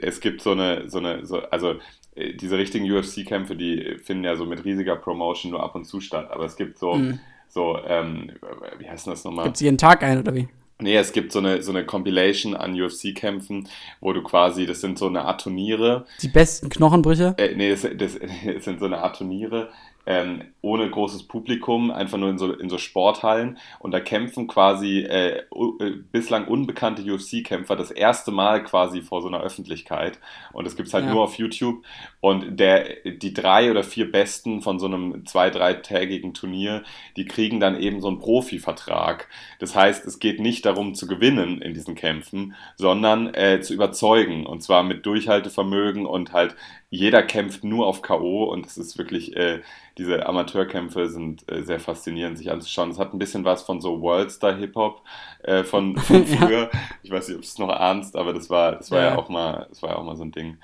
[0.00, 1.76] es gibt so eine, so eine, so, also
[2.14, 6.00] äh, diese richtigen UFC-Kämpfe, die finden ja so mit riesiger Promotion nur ab und zu
[6.00, 6.28] statt.
[6.30, 7.18] Aber es gibt so, Mhm.
[7.48, 8.32] so, ähm,
[8.78, 9.44] wie heißt das nochmal?
[9.46, 10.48] Gibt's jeden Tag ein, oder wie?
[10.78, 13.68] Nee, es gibt so eine, so eine Compilation an UFC-Kämpfen,
[14.00, 16.06] wo du quasi, das sind so eine Art Turniere.
[16.22, 17.34] Die besten Knochenbrüche?
[17.38, 18.18] Äh, nee, das, das,
[18.54, 19.68] das sind so eine Art Turniere,
[20.04, 23.58] ähm, ohne großes Publikum, einfach nur in so, in so Sporthallen.
[23.78, 29.28] Und da kämpfen quasi äh, äh, bislang unbekannte UFC-Kämpfer das erste Mal quasi vor so
[29.28, 30.18] einer Öffentlichkeit.
[30.52, 31.12] Und das gibt's halt Ja.
[31.12, 31.84] nur auf YouTube.
[32.20, 36.82] Und der, die drei oder vier Besten von so einem zwei-, dreitägigen Turnier,
[37.16, 39.28] die kriegen dann eben so einen Profivertrag.
[39.60, 44.46] Das heißt, es geht nicht darum zu gewinnen in diesen Kämpfen, sondern äh, zu überzeugen.
[44.46, 46.56] Und zwar mit Durchhaltevermögen und halt
[46.92, 48.44] jeder kämpft nur auf K.O.
[48.44, 49.62] und es ist wirklich, äh,
[49.98, 52.90] diese Amateurkämpfe sind äh, sehr faszinierend sich anzuschauen.
[52.90, 55.02] Es hat ein bisschen was von so Worldstar Hip-Hop
[55.42, 56.26] äh, von, von Ja.
[56.26, 56.70] früher.
[57.02, 59.12] Ich weiß nicht, ob du es noch ahnst, aber das war, das war ja.
[59.12, 59.16] Ja.
[59.16, 60.58] auch mal, das war ja auch mal so ein Ding.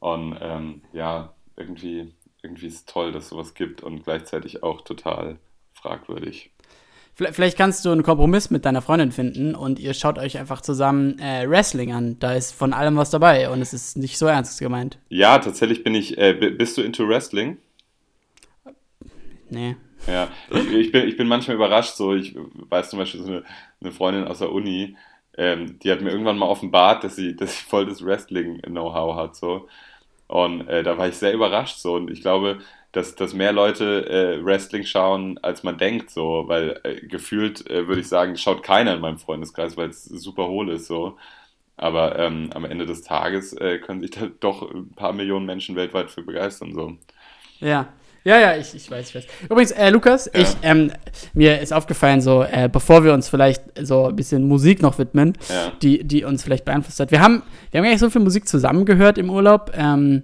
[0.00, 2.12] Und ähm, ja, irgendwie,
[2.42, 5.38] irgendwie ist es toll, dass sowas gibt und gleichzeitig auch total
[5.72, 6.51] fragwürdig.
[7.14, 11.18] Vielleicht, kannst du einen Kompromiss mit deiner Freundin finden und ihr schaut euch einfach zusammen
[11.18, 12.18] äh, Wrestling an.
[12.18, 14.98] Da ist von allem was dabei und es ist nicht so ernst gemeint.
[15.10, 17.58] Ja, tatsächlich bin ich, äh, bist du into Wrestling?
[19.50, 19.76] Nee.
[20.06, 23.44] Ja, ich, ich, bin, ich bin manchmal überrascht, so, ich weiß zum Beispiel so eine,
[23.80, 24.96] eine Freundin aus der Uni,
[25.36, 29.36] ähm, die hat mir irgendwann mal offenbart, dass sie, dass sie voll das Wrestling-Know-how hat,
[29.36, 29.68] so.
[30.28, 31.94] Und äh, da war ich sehr überrascht, so.
[31.94, 32.58] Und ich glaube,
[32.92, 36.44] dass, dass mehr Leute äh, Wrestling schauen, als man denkt, so.
[36.46, 40.46] Weil äh, gefühlt, äh, würde ich sagen, schaut keiner in meinem Freundeskreis, weil es super
[40.48, 41.16] hohl ist, so.
[41.76, 45.74] Aber ähm, am Ende des Tages äh, können sich da doch ein paar Millionen Menschen
[45.74, 46.92] weltweit für begeistern, so.
[47.60, 47.88] Ja.
[48.24, 49.26] Ja, ja, ich, ich weiß, ich weiß.
[49.50, 50.42] Übrigens, äh, Lukas, Ja.
[50.42, 50.92] ich, ähm,
[51.34, 55.32] mir ist aufgefallen, so, äh, bevor wir uns vielleicht so ein bisschen Musik noch widmen,
[55.48, 55.72] Ja.
[55.82, 57.10] die, die uns vielleicht beeinflusst hat.
[57.10, 60.22] Wir haben, wir haben gar nicht so viel Musik zusammen gehört im Urlaub, ähm,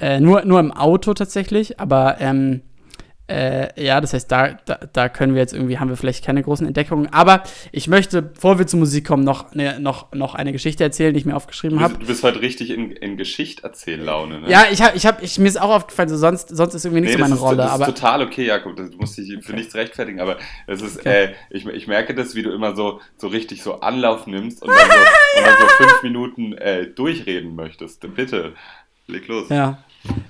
[0.00, 2.62] äh, nur, nur im Auto tatsächlich, aber ähm,
[3.30, 6.42] äh, ja, das heißt, da, da, da können wir jetzt irgendwie, haben wir vielleicht keine
[6.42, 7.12] großen Entdeckungen.
[7.12, 11.14] Aber ich möchte, bevor wir zur Musik kommen, noch eine, noch, noch eine Geschichte erzählen,
[11.14, 11.96] die ich mir aufgeschrieben habe.
[11.96, 14.50] du bist heute richtig in, in Geschichterzähllaune, ne?
[14.50, 17.02] Ja, ich habe, ich habe, ich, mir ist auch aufgefallen, so sonst, sonst ist irgendwie
[17.02, 17.56] nicht so das meine ist, Rolle.
[17.58, 18.74] das aber ist total okay, Jakob.
[18.74, 20.36] Du musst dich für nichts rechtfertigen, aber
[20.66, 24.26] es ist, äh, ich, ich merke das, wie du immer so, so richtig so Anlauf
[24.26, 24.96] nimmst und dann so,
[25.38, 28.04] und dann so fünf Minuten äh, durchreden möchtest.
[28.16, 28.54] Bitte,
[29.06, 29.48] leg los.
[29.50, 29.78] Ja.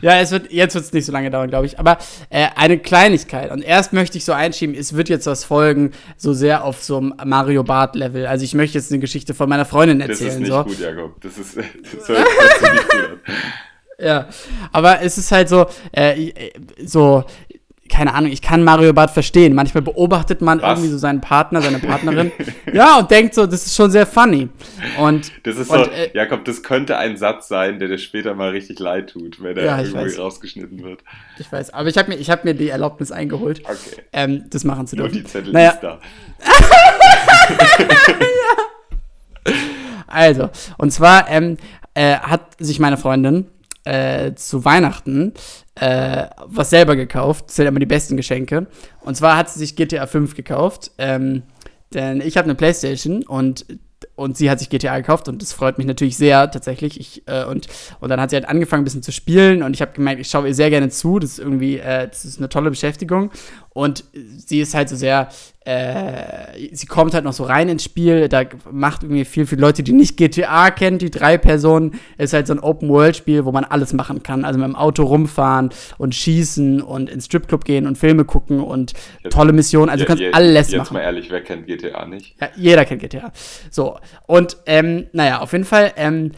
[0.00, 1.78] Ja, es wird, jetzt wird es nicht so lange dauern, glaube ich.
[1.78, 1.98] Aber
[2.28, 3.50] äh, eine Kleinigkeit.
[3.50, 6.98] Und erst möchte ich so einschieben, es wird jetzt was folgen, so sehr auf so
[6.98, 8.26] einem Mario Bart-Level.
[8.26, 10.28] Also ich möchte jetzt eine Geschichte von meiner Freundin erzählen.
[10.28, 10.64] Das ist nicht so.
[10.64, 11.20] gut, Jakob.
[11.20, 11.56] Das ist,
[11.96, 12.18] das hört
[12.72, 13.20] nicht gut an.
[14.02, 14.28] Ja,
[14.72, 16.32] aber es ist halt so, äh,
[16.82, 17.22] so,
[17.90, 19.54] keine Ahnung, ich kann Mario Bart verstehen.
[19.54, 20.70] Manchmal beobachtet man Was?
[20.78, 22.32] irgendwie so seinen Partner, seine Partnerin.
[22.72, 24.48] ja, und denkt so, das ist schon sehr funny.
[24.98, 28.34] Und, Das ist und, so, äh, Jakob, das könnte ein Satz sein, der dir später
[28.34, 30.18] mal richtig leid tut, wenn er Ja, irgendwie weiß.
[30.18, 31.00] rausgeschnitten wird.
[31.38, 34.02] ich weiß, aber ich habe mir, ich hab mir die Erlaubnis eingeholt, Okay.
[34.12, 35.22] ähm, das machen zu Nur dürfen.
[35.22, 35.98] die Zettel Naja, ist da.
[40.06, 41.56] Also, und zwar ähm,
[41.94, 43.46] äh, hat sich meine Freundin
[43.84, 45.32] äh, zu Weihnachten
[45.80, 47.46] äh, was selber gekauft.
[47.48, 48.66] Das sind immer die besten Geschenke.
[49.00, 50.92] Und zwar hat sie sich GTA 5 gekauft.
[50.98, 51.42] Ähm,
[51.94, 53.66] denn ich habe eine Playstation und,
[54.14, 57.00] und sie hat sich GTA gekauft und das freut mich natürlich sehr tatsächlich.
[57.00, 57.66] Ich, äh, und,
[57.98, 60.28] und dann hat sie halt angefangen, ein bisschen zu spielen und ich habe gemerkt, ich
[60.28, 61.18] schaue ihr sehr gerne zu.
[61.18, 63.30] Das ist irgendwie, äh, das ist eine tolle Beschäftigung.
[63.72, 65.28] Und sie ist halt so sehr,
[65.64, 68.28] äh, sie kommt halt noch so rein ins Spiel.
[68.28, 72.00] Da macht irgendwie viel für Leute, die nicht GTA kennen, die drei Personen.
[72.18, 74.44] Ist halt so ein Open-World-Spiel, wo man alles machen kann.
[74.44, 78.92] Also mit dem Auto rumfahren und schießen und ins Stripclub gehen und Filme gucken und
[79.22, 79.88] Jetzt- tolle Missionen.
[79.88, 80.94] Also du kannst Je- alles jetzt machen.
[80.94, 82.34] mal ehrlich, wer kennt GTA nicht?
[82.40, 83.30] Ja, jeder kennt GTA.
[83.70, 86.32] So, und ähm, naja, auf jeden Fall ähm,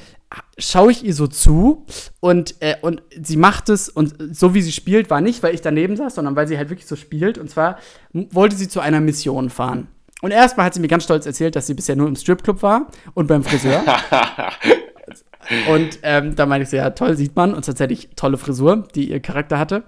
[0.59, 1.87] schaue ich ihr so zu
[2.21, 5.61] und, äh, und sie macht es und so wie sie spielt, war nicht, weil ich
[5.61, 7.39] daneben saß, sondern weil sie halt wirklich so spielt.
[7.39, 7.79] Und zwar
[8.13, 9.89] wollte sie zu einer Mission fahren.
[10.21, 12.87] Und erstmal hat sie mir ganz stolz erzählt, dass sie bisher nur im Stripclub war
[13.15, 13.83] und beim Friseur.
[15.69, 17.55] und ähm, da meinte ich so, ja, toll, sieht man.
[17.55, 19.83] Und tatsächlich tolle Frisur, die ihr Charakter hatte.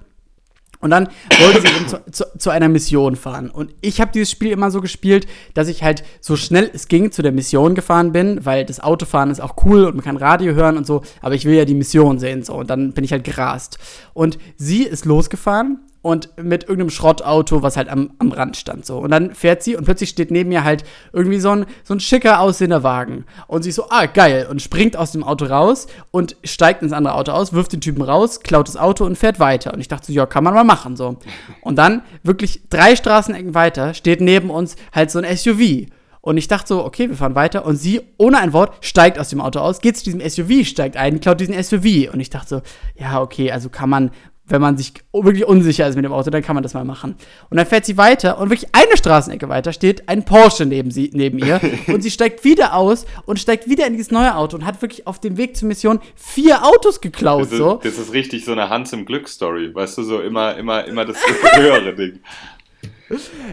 [0.84, 1.08] Und dann
[1.40, 3.48] wollte sie eben zu, zu, zu einer Mission fahren.
[3.48, 7.10] Und ich habe dieses Spiel immer so gespielt, dass ich halt so schnell es ging
[7.10, 10.52] zu der Mission gefahren bin, weil das Autofahren ist auch cool und man kann Radio
[10.52, 13.12] hören und so, aber ich will ja die Mission sehen so und dann bin ich
[13.12, 13.78] halt gerast.
[14.12, 18.98] Und sie ist losgefahren und mit irgendeinem Schrottauto, was halt am, am Rand stand so.
[18.98, 20.84] Und dann fährt sie und plötzlich steht neben mir halt
[21.14, 23.24] irgendwie so ein, so ein schicker aussehender Wagen.
[23.46, 24.46] Und sie ist so, ah, geil.
[24.50, 28.02] Und springt aus dem Auto raus und steigt ins andere Auto aus, wirft den Typen
[28.02, 29.72] raus, klaut das Auto und fährt weiter.
[29.72, 31.16] Und ich dachte so, ja, kann man mal machen so.
[31.62, 35.86] Und dann wirklich drei Straßenecken weiter steht neben uns halt so ein SUV.
[36.20, 37.64] Und ich dachte so, okay, wir fahren weiter.
[37.64, 40.98] Und sie, ohne ein Wort, steigt aus dem Auto aus, geht zu diesem SUV, steigt
[40.98, 42.12] ein, klaut diesen SUV.
[42.12, 42.62] Und ich dachte so,
[42.94, 44.10] ja, okay, also kann man,
[44.46, 47.16] wenn man sich wirklich unsicher ist mit dem Auto, dann kann man das mal machen.
[47.48, 51.10] Und dann fährt sie weiter und wirklich eine Straßenecke weiter steht ein Porsche neben, sie,
[51.14, 51.60] neben ihr.
[51.86, 55.06] und sie steigt wieder aus und steigt wieder in dieses neue Auto und hat wirklich
[55.06, 57.42] auf dem Weg zur Mission vier Autos geklaut.
[57.42, 57.80] Das ist, so.
[57.82, 59.74] das ist richtig so eine Hans im Glück-Story.
[59.74, 61.16] Weißt du, so immer, immer, immer das
[61.54, 62.20] höhere Ding.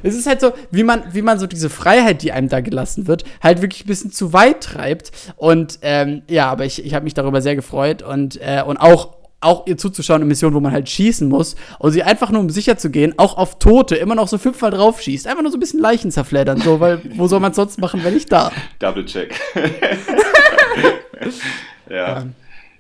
[0.02, 3.08] Es ist halt so, wie man, wie man so diese Freiheit, die einem da gelassen
[3.08, 5.12] wird, halt wirklich ein bisschen zu weit treibt.
[5.36, 9.21] Und ähm, ja, aber ich, ich habe mich darüber sehr gefreut und, äh, und auch,
[9.42, 12.50] auch ihr zuzuschauen in Missionen, wo man halt schießen muss und sie einfach nur, um
[12.50, 15.28] sicher zu gehen, auch auf Tote immer noch so fünfmal drauf schießt.
[15.28, 18.14] Einfach nur so ein bisschen Leichen zerfleddern, so, weil wo soll man sonst machen, wenn
[18.14, 18.52] nicht da?
[18.80, 19.36] Double check.
[21.90, 22.26] ja.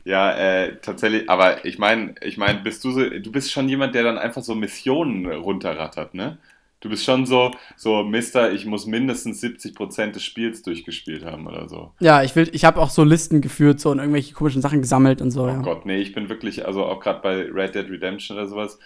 [0.04, 3.94] Ja, äh, tatsächlich, aber ich meine, ich meine, bist du so, du bist schon jemand,
[3.94, 6.40] der dann einfach so Missionen runterrattert, ne?
[6.82, 11.70] Du bist schon so, so, Mister, ich muss mindestens 70% des Spiels durchgespielt haben oder
[11.70, 11.92] so.
[12.00, 15.22] Ja, ich will, ich habe auch so Listen geführt so und irgendwelche komischen Sachen gesammelt
[15.22, 15.44] und so.
[15.44, 15.60] Oh ja.
[15.60, 18.80] Gott, nee, ich bin wirklich, also auch gerade bei Red Dead Redemption oder sowas,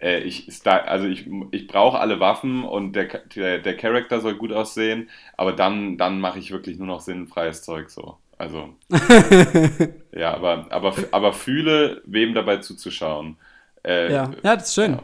[0.00, 4.52] äh, ich, also ich, ich brauche alle Waffen und der, der, der Charakter soll gut
[4.52, 8.16] aussehen, aber dann, dann mache ich wirklich nur noch sinnfreies Zeug so.
[8.38, 8.70] Also,
[10.12, 13.36] ja, aber, aber, aber fühle, wem dabei zuzuschauen.
[13.84, 14.92] Äh, Ja, ja, das ist schön.
[14.92, 15.02] Ja.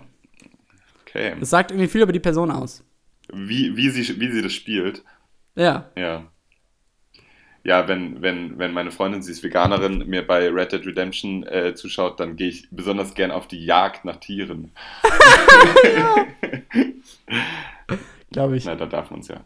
[1.06, 1.36] Okay.
[1.38, 2.82] Das sagt irgendwie viel über die Person aus.
[3.32, 5.02] Wie, wie, sie, wie sie das spielt.
[5.54, 5.90] Ja.
[5.96, 6.24] Ja.
[7.64, 11.74] Ja, wenn, wenn, wenn meine Freundin, sie ist Veganerin, mir bei Red Dead Redemption äh,
[11.74, 14.70] zuschaut, dann gehe ich besonders gern auf die Jagd nach Tieren.
[18.30, 18.64] Glaube ich.
[18.66, 19.42] Na, da darf man es ja.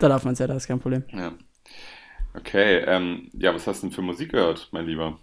[0.00, 1.04] Da darf man es ja, das ist kein Problem.
[1.12, 1.32] ja.
[2.36, 5.20] Okay, ähm, ja, was hast du denn für Musik gehört, mein Lieber?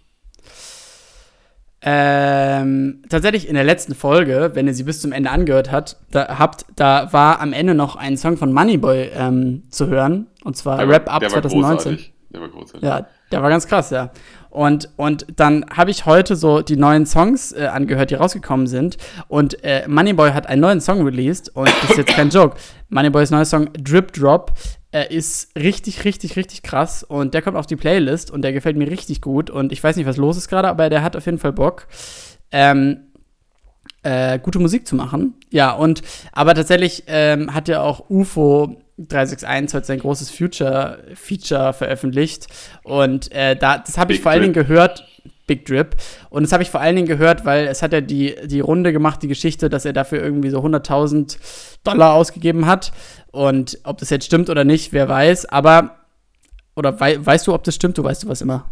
[1.84, 6.38] Ähm, tatsächlich in der letzten Folge, wenn ihr sie bis zum Ende angehört hat, da,
[6.38, 10.28] habt, da war am Ende noch ein Song von Moneyboy ähm, zu hören.
[10.44, 11.92] Und zwar Der war- Rap Up der war 2019.
[11.92, 12.12] großartig.
[12.32, 12.82] Der war großartig.
[12.82, 14.10] Ja, der war ganz krass, ja.
[14.48, 18.96] Und, und dann habe ich heute so die neuen Songs äh, angehört, die rausgekommen sind.
[19.28, 21.48] Und äh, Moneyboy hat einen neuen Song released.
[21.56, 22.56] Und das ist jetzt kein Joke.
[22.90, 24.52] Moneyboys neuer Song Drip Drop
[24.92, 27.02] äh, ist richtig, richtig, richtig krass.
[27.02, 29.50] Und der kommt auf die Playlist und der gefällt mir richtig gut.
[29.50, 31.88] Und ich weiß nicht, was los ist gerade, aber der hat auf jeden Fall Bock.
[32.50, 33.08] Ähm,
[34.02, 35.34] äh, gute Musik zu machen.
[35.50, 42.46] Ja, und aber tatsächlich ähm, hat ja auch UFO 361 heute sein großes Future-Feature veröffentlicht.
[42.82, 45.06] Und äh, da, das habe ich Big vor allen Dingen gehört.
[45.46, 45.96] Big Drip.
[46.30, 48.92] Und das habe ich vor allen Dingen gehört, weil es hat ja die, die Runde
[48.92, 51.36] gemacht, die Geschichte, dass er dafür irgendwie so 100.000
[51.84, 52.92] Dollar ausgegeben hat.
[53.32, 55.46] Und ob das jetzt stimmt oder nicht, wer weiß.
[55.46, 55.96] Aber,
[56.76, 57.98] oder wei weißt du, ob das stimmt?
[57.98, 58.70] Du weißt du was immer.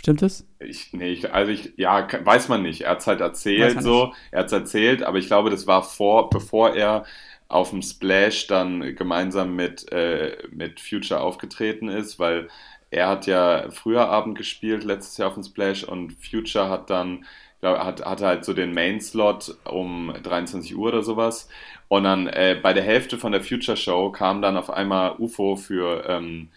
[0.00, 0.46] Stimmt es?
[0.60, 2.82] Ich, nee, ich, also ich, ja, weiß man nicht.
[2.82, 4.12] Er hat es halt erzählt so.
[4.30, 7.04] Er hat es erzählt, aber ich glaube, das war vor, bevor er
[7.48, 12.48] auf dem Splash dann gemeinsam mit, äh, mit Future aufgetreten ist, weil
[12.90, 17.24] er hat ja früher Abend gespielt, letztes Jahr auf dem Splash und Future hat dann,
[17.60, 21.48] glaub, hat, hatte halt so den Main-Slot um 23 Uhr oder sowas.
[21.88, 25.56] Und dann äh, bei der Hälfte von der Future Show kam dann auf einmal UFO
[25.56, 26.50] für, ähm,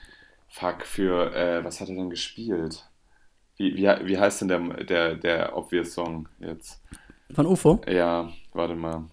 [0.48, 2.86] fuck, für, äh, was hat er denn gespielt?
[3.56, 6.82] Wie, wie, wie heißt denn der, der, der Obvious Song jetzt?
[7.34, 7.80] Von UFO?
[7.88, 9.06] Ja, warte mal.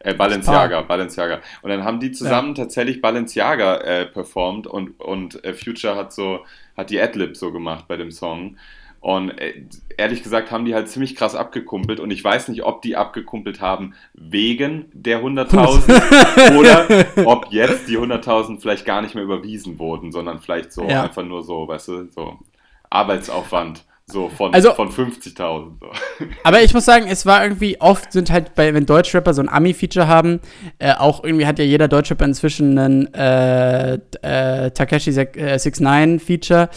[0.00, 0.82] Äh, Balenciaga, ah.
[0.82, 1.40] Balenciaga.
[1.62, 2.64] Und dann haben die zusammen ja.
[2.64, 6.40] tatsächlich Balenciaga äh, performt und, und äh, Future hat so,
[6.76, 8.56] hat die Adlib so gemacht bei dem Song.
[9.02, 9.64] Und äh,
[9.96, 13.60] ehrlich gesagt haben die halt ziemlich krass abgekumpelt und ich weiß nicht, ob die abgekumpelt
[13.60, 16.86] haben wegen der 100.000 oder
[17.26, 21.02] ob jetzt die 100.000 vielleicht gar nicht mehr überwiesen wurden, sondern vielleicht so ja.
[21.02, 22.38] einfach nur so, weißt du, so
[22.90, 23.84] Arbeitsaufwand.
[24.06, 25.78] So von, also, von 50.000.
[25.80, 25.90] So.
[26.44, 29.48] Aber ich muss sagen, es war irgendwie, oft sind halt, bei, wenn Deutschrapper so ein
[29.48, 30.40] Ami-Feature haben,
[30.78, 36.68] äh, auch irgendwie hat ja jeder Deutschrapper inzwischen einen äh, äh, Takeshi 69-Feature.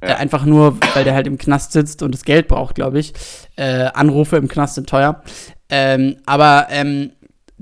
[0.00, 0.16] Äh, ja.
[0.16, 3.14] einfach nur, weil der halt im Knast sitzt und das Geld braucht, glaube ich.
[3.56, 5.22] Äh, Anrufe im Knast sind teuer.
[5.70, 7.12] Ähm, aber ähm,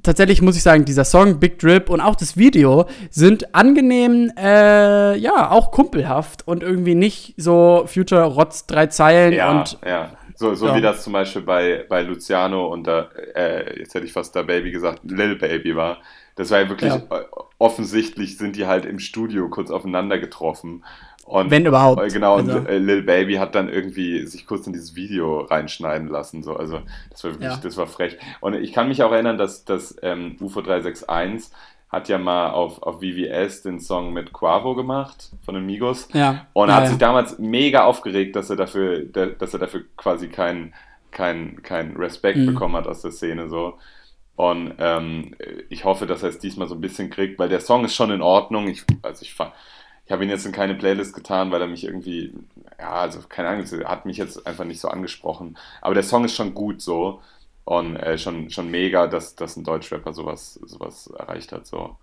[0.03, 5.16] tatsächlich muss ich sagen, dieser Song Big Drip und auch das Video sind angenehm, äh,
[5.16, 9.78] ja, auch kumpelhaft und irgendwie nicht so Future Rotz drei Zeilen ja, und.
[9.84, 10.76] Ja, so, so ja.
[10.76, 14.42] wie das zum Beispiel bei, bei Luciano und da, äh, jetzt hätte ich fast da
[14.42, 15.98] Baby gesagt, Lil Baby war.
[16.34, 17.03] Das war ja wirklich ja.
[17.59, 20.82] offensichtlich sind die halt im Studio kurz aufeinander getroffen
[21.32, 22.02] und, Wenn überhaupt.
[22.02, 22.58] Äh, genau, also.
[22.58, 26.42] und äh, Lil Baby hat dann irgendwie sich kurz in dieses Video reinschneiden lassen.
[26.42, 26.54] So.
[26.54, 27.56] Also das war wirklich, ja.
[27.56, 28.18] das war frech.
[28.40, 31.50] Und ich kann mich auch erinnern, dass, dass ähm, UFO 361
[31.88, 36.06] hat ja mal auf, auf VVS den Song mit Quavo gemacht von den Migos.
[36.12, 36.46] Ja.
[36.52, 40.28] Und er ja, hat sich damals mega aufgeregt, dass er dafür, dass er dafür quasi
[40.28, 40.74] keinen
[41.12, 42.46] kein, kein Respekt mhm.
[42.46, 43.48] bekommen hat aus der Szene.
[43.48, 43.78] so.
[44.36, 45.34] Und ähm,
[45.70, 48.10] ich hoffe, dass er es diesmal so ein bisschen kriegt, weil der Song ist schon
[48.10, 48.68] in Ordnung.
[48.68, 49.52] Ich, also ich fand
[50.12, 52.32] habe ihn jetzt in keine Playlist getan, weil er mich irgendwie,
[52.78, 55.56] ja, also keine Ahnung, hat mich jetzt einfach nicht so angesprochen.
[55.80, 57.20] Aber der Song ist schon gut so
[57.64, 61.66] und äh, schon, schon mega, dass, dass ein Deutschrapper sowas, sowas erreicht hat.
[61.66, 61.96] So.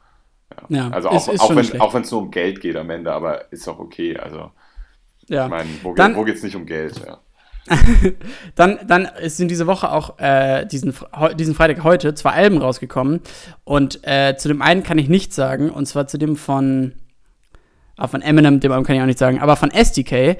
[0.69, 0.85] Ja.
[0.85, 3.67] ja also auch, ist auch wenn es nur um Geld geht am Ende, aber ist
[3.67, 4.17] auch okay.
[4.17, 4.51] Also
[5.27, 5.45] ja.
[5.45, 7.01] ich meine, wo, wo geht es nicht um Geld?
[7.05, 7.19] Ja.
[8.55, 10.93] dann, dann sind diese Woche auch äh, diesen,
[11.35, 13.21] diesen Freitag heute zwei Alben rausgekommen.
[13.63, 16.93] Und äh, zu dem einen kann ich nichts sagen, und zwar zu dem von
[17.99, 19.39] aber von Eminem, dem kann ich auch nicht sagen.
[19.39, 20.37] Aber von SDK, äh,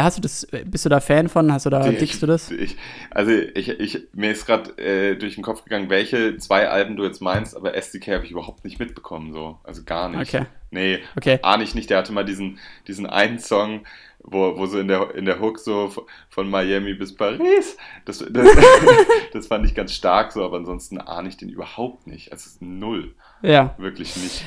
[0.00, 1.52] hast du das, bist du da Fan von?
[1.52, 2.50] Hast du da, ich, dickst du das?
[2.50, 2.76] Ich,
[3.10, 7.04] also ich, ich, mir ist gerade äh, durch den Kopf gegangen, welche zwei Alben du
[7.04, 9.58] jetzt meinst, aber SDK habe ich überhaupt nicht mitbekommen, so.
[9.62, 10.34] Also gar nicht.
[10.34, 10.46] Okay.
[10.72, 11.38] Nee, okay.
[11.42, 11.90] ahne ich nicht.
[11.90, 13.86] Der hatte mal diesen, diesen einen Song,
[14.18, 15.92] wo, wo so in der, in der Hook so
[16.28, 17.76] von Miami bis Paris.
[18.04, 18.48] Das, das,
[19.32, 22.32] das fand ich ganz stark so, aber ansonsten ahne ich den überhaupt nicht.
[22.32, 23.14] Es ist null.
[23.42, 23.76] Ja.
[23.78, 24.44] Wirklich nicht.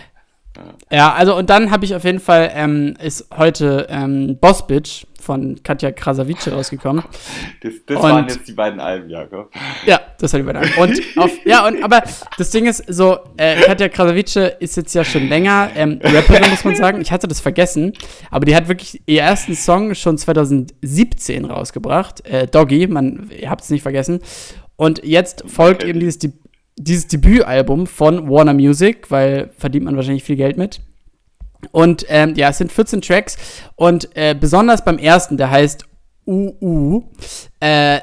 [0.91, 5.05] Ja, also und dann habe ich auf jeden Fall, ähm, ist heute ähm, Boss Bitch
[5.21, 7.03] von Katja Krasavice rausgekommen.
[7.61, 9.51] Das, das und, waren jetzt die beiden Alben, Jakob.
[9.85, 10.81] Ja, das waren die beiden Alben.
[10.81, 12.03] Und auf, ja, und aber
[12.37, 16.63] das Ding ist so, äh, Katja Krasavice ist jetzt ja schon länger ähm, Rapperin, muss
[16.63, 17.01] man sagen.
[17.01, 17.93] Ich hatte das vergessen,
[18.31, 22.25] aber die hat wirklich ihr ersten Song schon 2017 rausgebracht.
[22.25, 24.19] Äh, Doggy, man, ihr habt es nicht vergessen.
[24.77, 25.89] Und jetzt folgt okay.
[25.89, 26.19] eben dieses
[26.79, 30.79] dieses Debütalbum von Warner Music, weil verdient man wahrscheinlich viel Geld mit.
[31.71, 33.37] Und ähm, ja, es sind 14 Tracks
[33.75, 35.85] und äh, besonders beim ersten, der heißt
[36.25, 37.03] UU,
[37.59, 37.99] äh,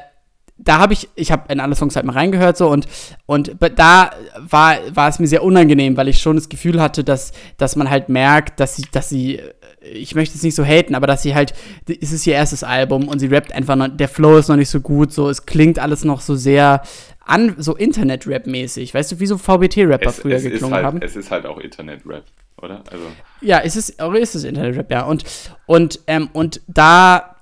[0.59, 2.87] da habe ich, ich habe in alle Songs halt mal reingehört so und,
[3.25, 7.31] und da war, war es mir sehr unangenehm, weil ich schon das Gefühl hatte, dass,
[7.57, 9.39] dass man halt merkt, dass sie, dass sie,
[9.81, 11.53] ich möchte es nicht so haten, aber dass sie halt,
[11.87, 14.69] es ist ihr erstes Album und sie rappt einfach noch, der Flow ist noch nicht
[14.69, 16.81] so gut, so, es klingt alles noch so sehr,
[17.27, 18.93] an, so Internet-Rap-mäßig.
[18.93, 21.01] Weißt du, wie so VBT-Rapper früher es geklungen halt, haben?
[21.01, 22.23] Es ist halt auch Internet-Rap,
[22.61, 22.83] oder?
[22.89, 23.03] Also.
[23.41, 25.03] Ja, es ist, ist es Internet-Rap, ja.
[25.03, 25.23] Und,
[25.65, 27.35] und, ähm, und da,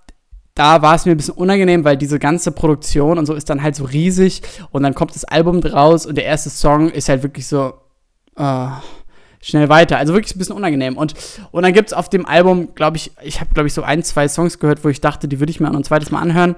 [0.56, 3.62] da war es mir ein bisschen unangenehm, weil diese ganze Produktion und so ist dann
[3.62, 7.24] halt so riesig und dann kommt das Album raus und der erste Song ist halt
[7.24, 7.74] wirklich so
[8.40, 8.70] uh,
[9.46, 9.98] schnell weiter.
[9.98, 10.98] Also wirklich ein bisschen unangenehm.
[10.98, 11.14] Und,
[11.52, 14.02] und dann gibt es auf dem Album, glaube ich, ich habe, glaube ich, so ein,
[14.04, 16.56] zwei Songs gehört, wo ich dachte, die würde ich mir noch ein zweites Mal anhören.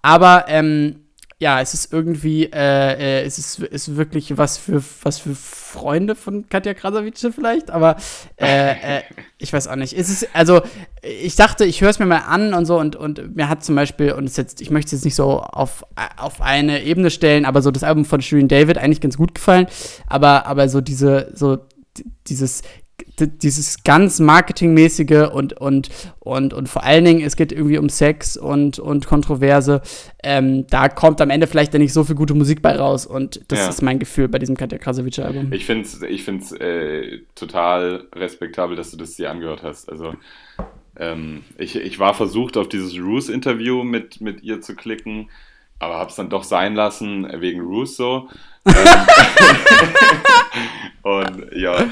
[0.00, 0.99] Aber ähm,
[1.40, 6.14] ja, es ist irgendwie, äh, äh, es ist, ist wirklich was für, was für Freunde
[6.14, 7.96] von Katja Krasavice vielleicht, aber
[8.36, 9.02] äh, äh,
[9.38, 9.94] ich weiß auch nicht.
[9.94, 10.60] Es ist, also,
[11.02, 13.74] ich dachte, ich höre es mir mal an und so und, und mir hat zum
[13.74, 15.82] Beispiel, und es jetzt, ich möchte es jetzt nicht so auf,
[16.18, 19.66] auf eine Ebene stellen, aber so das Album von Shirin David eigentlich ganz gut gefallen,
[20.06, 21.58] aber, aber so diese, so
[22.26, 22.62] dieses
[23.18, 25.88] dieses ganz marketingmäßige und, und,
[26.18, 29.82] und, und vor allen Dingen, es geht irgendwie um Sex und, und Kontroverse.
[30.22, 33.06] Ähm, da kommt am Ende vielleicht dann nicht so viel gute Musik bei raus.
[33.06, 33.68] Und das ja.
[33.68, 35.52] ist mein Gefühl bei diesem Katja Krasavice-Album.
[35.52, 39.90] Ich finde es ich find's, äh, total respektabel, dass du das dir angehört hast.
[39.90, 40.14] Also,
[40.96, 45.30] ähm, ich, ich war versucht, auf dieses Roos-Interview mit, mit ihr zu klicken,
[45.78, 48.28] aber habe es dann doch sein lassen, wegen Roos so.
[48.66, 48.74] ähm,
[51.02, 51.88] und ja.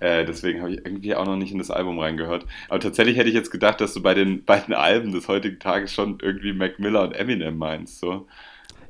[0.00, 2.46] Äh, deswegen habe ich irgendwie auch noch nicht in das Album reingehört.
[2.68, 5.92] Aber tatsächlich hätte ich jetzt gedacht, dass du bei den beiden Alben des heutigen Tages
[5.92, 7.98] schon irgendwie Mac Miller und Eminem meinst.
[7.98, 8.26] So.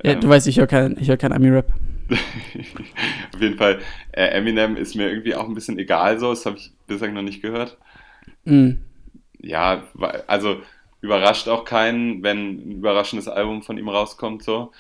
[0.03, 1.73] Ja, ähm, du weißt, ich höre kein, hör kein Ami-Rap.
[3.35, 3.81] Auf jeden Fall,
[4.13, 6.31] äh, Eminem ist mir irgendwie auch ein bisschen egal so.
[6.31, 7.79] Das habe ich bislang noch nicht gehört.
[8.45, 8.73] Mm.
[9.41, 9.85] Ja,
[10.27, 10.63] also
[11.01, 14.73] überrascht auch keinen, wenn ein überraschendes Album von ihm rauskommt so.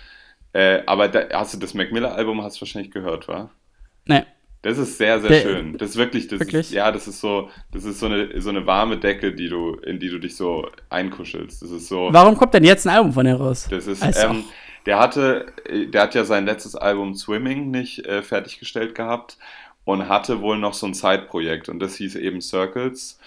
[0.52, 3.50] Äh, aber da, hast du das Mac Miller Album hast du wahrscheinlich gehört, wa?
[4.06, 4.24] Nee.
[4.62, 5.78] Das ist sehr, sehr Der, schön.
[5.78, 6.66] Das ist wirklich, das wirklich?
[6.66, 9.74] Ist, ja, das ist so, das ist so eine, so eine warme Decke, die du,
[9.76, 11.62] in die du dich so einkuschelst.
[11.62, 12.08] Das ist so.
[12.10, 13.68] Warum kommt denn jetzt ein Album von dir raus?
[13.70, 14.20] Das ist, also.
[14.26, 14.44] ähm,
[14.86, 19.38] der hatte, der hat ja sein letztes Album Swimming nicht äh, fertiggestellt gehabt
[19.84, 23.18] und hatte wohl noch so ein Zeitprojekt und das hieß eben Circles.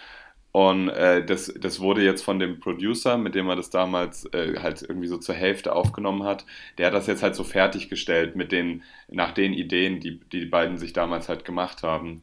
[0.51, 4.59] Und äh, das, das wurde jetzt von dem Producer, mit dem er das damals äh,
[4.59, 6.45] halt irgendwie so zur Hälfte aufgenommen hat,
[6.77, 10.77] der hat das jetzt halt so fertiggestellt mit den, nach den Ideen, die, die, beiden
[10.77, 12.21] sich damals halt gemacht haben.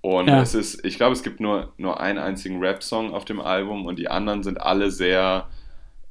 [0.00, 0.40] Und ja.
[0.40, 3.98] es ist, ich glaube, es gibt nur, nur einen einzigen Rap-Song auf dem Album und
[3.98, 5.48] die anderen sind alle sehr,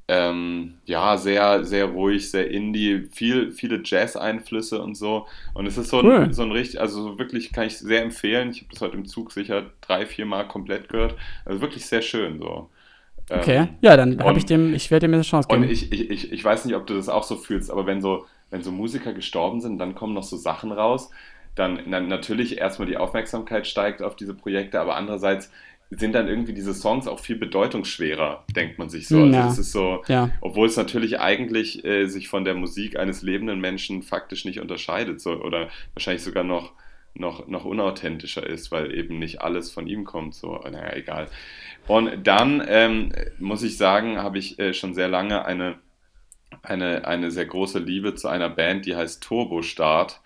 [0.07, 5.25] ähm, ja, sehr, sehr ruhig, sehr indie, viel, viele Jazz-Einflüsse und so.
[5.53, 8.51] Und es ist so ein, so ein richtig, also wirklich kann ich sehr empfehlen.
[8.51, 11.15] Ich habe das heute im Zug sicher drei, vier Mal komplett gehört.
[11.43, 12.69] Also wirklich sehr schön so.
[13.29, 15.63] Okay, ähm, ja, dann habe ich dem, ich werde dem eine Chance geben.
[15.63, 17.99] Und ich, ich, ich, ich weiß nicht, ob du das auch so fühlst, aber wenn
[17.99, 21.09] so, wenn so Musiker gestorben sind, dann kommen noch so Sachen raus,
[21.55, 25.49] dann, dann natürlich erstmal die Aufmerksamkeit steigt auf diese Projekte, aber andererseits
[25.97, 29.19] sind dann irgendwie diese Songs auch viel bedeutungsschwerer, denkt man sich so.
[29.19, 29.47] Also ja.
[29.47, 30.29] es ist so, ja.
[30.41, 35.21] obwohl es natürlich eigentlich äh, sich von der Musik eines lebenden Menschen faktisch nicht unterscheidet,
[35.21, 36.73] so, oder wahrscheinlich sogar noch,
[37.13, 40.35] noch, noch unauthentischer ist, weil eben nicht alles von ihm kommt.
[40.35, 41.29] So, naja, egal.
[41.87, 45.75] Und dann ähm, muss ich sagen, habe ich äh, schon sehr lange eine,
[46.61, 50.21] eine, eine sehr große Liebe zu einer Band, die heißt Turbo Start.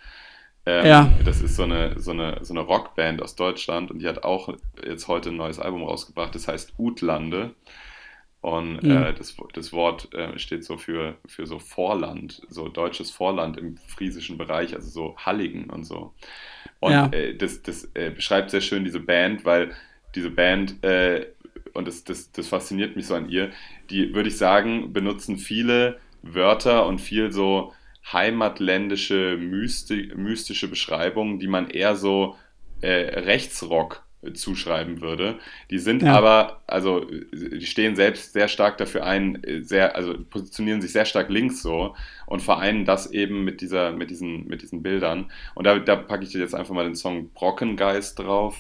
[0.66, 1.14] Ähm, ja.
[1.26, 4.56] Das ist so eine, so, eine, so eine Rockband aus Deutschland und die hat auch
[4.86, 7.56] jetzt heute ein neues Album rausgebracht, das heißt Utlande.
[8.42, 8.92] Und mhm.
[8.92, 13.76] äh, das, das Wort äh, steht so für, für so Vorland, so deutsches Vorland im
[13.78, 16.14] friesischen Bereich, also so Halligen und so.
[16.80, 17.08] Und ja.
[17.08, 19.72] äh, das, das äh, beschreibt sehr schön diese Band, weil
[20.16, 21.28] diese Band, äh,
[21.74, 23.52] und das, das, das fasziniert mich so an ihr,
[23.90, 27.74] die, würde ich sagen, benutzen viele Wörter und viel so
[28.12, 32.36] heimatländische, mysti mystische Beschreibungen, die man eher so
[32.82, 35.40] äh, Rechtsrock zuschreiben würde.
[35.70, 36.14] Die sind ja.
[36.14, 41.30] aber, also die stehen selbst sehr stark dafür ein, sehr, also positionieren sich sehr stark
[41.30, 41.96] links so
[42.26, 45.32] und vereinen das eben mit dieser, mit diesen, mit diesen Bildern.
[45.56, 48.58] Und da, da packe ich dir jetzt einfach mal den Song Brockengeist drauf,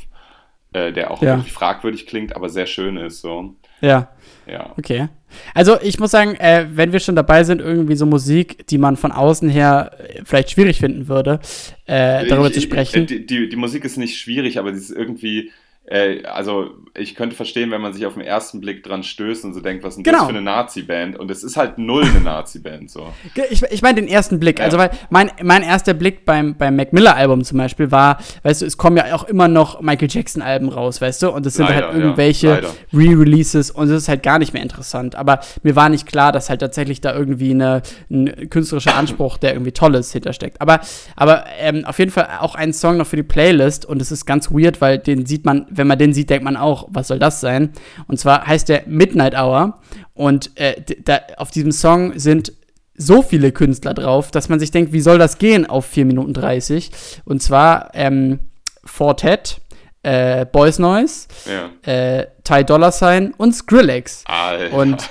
[0.71, 1.35] äh, der auch ja.
[1.35, 3.55] wirklich fragwürdig klingt, aber sehr schön ist so.
[3.81, 4.09] Ja.
[4.49, 4.73] Ja.
[4.77, 5.09] Okay.
[5.53, 8.97] Also ich muss sagen, äh, wenn wir schon dabei sind, irgendwie so Musik, die man
[8.97, 11.39] von außen her äh, vielleicht schwierig finden würde,
[11.85, 13.05] äh, darüber ich, zu sprechen.
[13.05, 15.51] Die, die, die, Musik ist nicht schwierig, aber sie ist irgendwie
[15.89, 19.53] äh, also ich könnte verstehen, wenn man sich auf den ersten Blick dran stößt und
[19.53, 20.19] so denkt, was ist denn genau.
[20.19, 21.17] das für eine Nazi-Band?
[21.17, 22.91] Und es ist halt null eine Nazi-Band.
[22.91, 23.11] So.
[23.49, 24.59] Ich, ich meine den ersten Blick.
[24.59, 24.65] Ja.
[24.65, 28.65] Also weil mein, mein erster Blick beim, beim Mac Miller-Album zum Beispiel war, weißt du,
[28.65, 31.29] es kommen ja auch immer noch Michael Jackson-Alben raus, weißt du?
[31.31, 34.61] Und es sind leider, halt irgendwelche ja, Re-Releases und es ist halt gar nicht mehr
[34.61, 35.15] interessant.
[35.15, 37.81] Aber mir war nicht klar, dass halt tatsächlich da irgendwie eine,
[38.11, 40.61] ein künstlerischer Anspruch, der irgendwie Tolles hintersteckt.
[40.61, 40.81] Aber,
[41.15, 44.25] aber ähm, auf jeden Fall auch ein Song noch für die Playlist und es ist
[44.25, 47.17] ganz weird, weil den sieht man, wenn man den sieht, denkt man auch, was soll
[47.17, 47.71] das sein?
[48.07, 49.79] Und zwar heißt der Midnight Hour
[50.13, 52.53] und äh, da, auf diesem Song sind
[52.95, 56.33] so viele Künstler drauf, dass man sich denkt, wie soll das gehen auf 4 Minuten
[56.33, 56.91] 30?
[57.25, 58.39] Und zwar ähm,
[58.83, 59.61] Fortet,
[60.03, 61.91] äh, Boys Noise, ja.
[61.91, 64.23] äh, Ty Dollar Sign und Skrillex.
[64.27, 64.73] Alter.
[64.75, 65.09] Und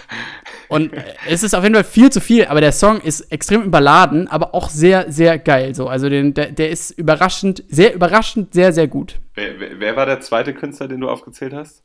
[0.69, 0.93] und
[1.27, 4.55] es ist auf jeden Fall viel zu viel, aber der Song ist extrem überladen, aber
[4.55, 5.75] auch sehr, sehr geil.
[5.75, 5.89] So.
[5.89, 9.19] Also den, der, der ist überraschend, sehr überraschend, sehr, sehr gut.
[9.35, 11.83] Wer, wer, wer war der zweite Künstler, den du aufgezählt hast?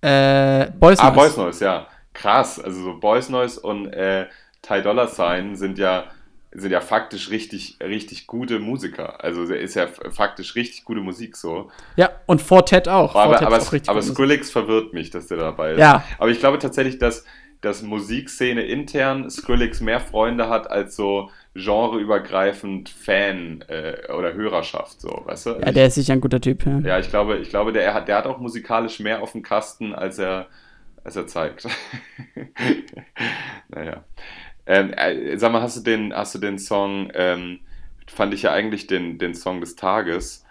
[0.00, 1.04] Äh, Boys ah, Noise.
[1.04, 1.86] Ah, Boys Noise, ja.
[2.14, 2.58] Krass.
[2.58, 4.26] Also so Boys Noise und äh,
[4.62, 6.04] Ty Dollar Sign sind ja
[6.52, 9.22] sind ja faktisch richtig, richtig gute Musiker.
[9.22, 11.70] Also ist ja faktisch richtig gute Musik so.
[11.96, 13.14] Ja, und Fortet auch.
[13.14, 14.14] Aber, Fortet aber, auch aber Musik.
[14.14, 15.78] Skrillex verwirrt mich, dass der dabei ist.
[15.78, 16.04] Ja.
[16.18, 17.24] Aber ich glaube tatsächlich, dass,
[17.60, 25.22] dass Musikszene intern Skrillex mehr Freunde hat als so genreübergreifend Fan äh, oder Hörerschaft, so,
[25.24, 25.50] weißt du?
[25.50, 26.64] Ja, der ist sicher ein guter Typ.
[26.66, 26.78] Ja.
[26.80, 29.92] Ja, ich glaube, ich glaube, der hat, der hat auch musikalisch mehr auf dem Kasten,
[29.94, 30.46] als er,
[31.04, 31.66] als er zeigt.
[33.68, 34.04] naja.
[34.72, 37.58] Ähm, äh, sag mal, hast du den, hast du den Song, ähm,
[38.06, 40.44] fand ich ja eigentlich den, den Song des Tages.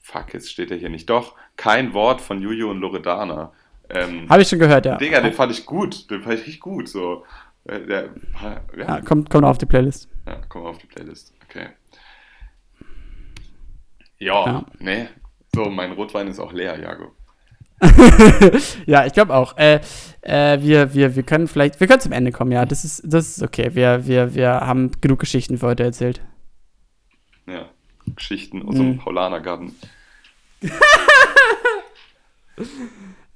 [0.00, 1.10] Fuck, jetzt steht er hier nicht.
[1.10, 3.52] Doch, kein Wort von Juju und Loredana.
[3.90, 4.96] Ähm, Habe ich schon gehört, ja.
[4.98, 6.08] Digga, den fand ich gut.
[6.10, 6.88] Den fand ich richtig gut.
[6.88, 7.24] So.
[7.64, 8.10] Äh, Der,
[8.40, 10.08] ja, ja kommt, kommt auf die Playlist.
[10.28, 11.34] ja, komm auf die Playlist.
[11.48, 11.70] Okay.
[14.18, 14.64] Ja, Ja.
[14.78, 15.08] ne.
[15.52, 17.15] So, mein Rotwein ist auch leer, Jago.
[18.86, 19.56] ja, ich glaube auch.
[19.56, 19.80] Äh,
[20.22, 22.64] äh, wir, wir, wir können vielleicht, wir können zum Ende kommen, ja.
[22.64, 23.70] Das ist, das ist okay.
[23.74, 26.20] Wir, wir, wir haben genug Geschichten für heute erzählt.
[27.46, 27.66] Ja.
[28.14, 28.98] Geschichten aus dem Mhm.
[28.98, 29.74] Paulanergarten.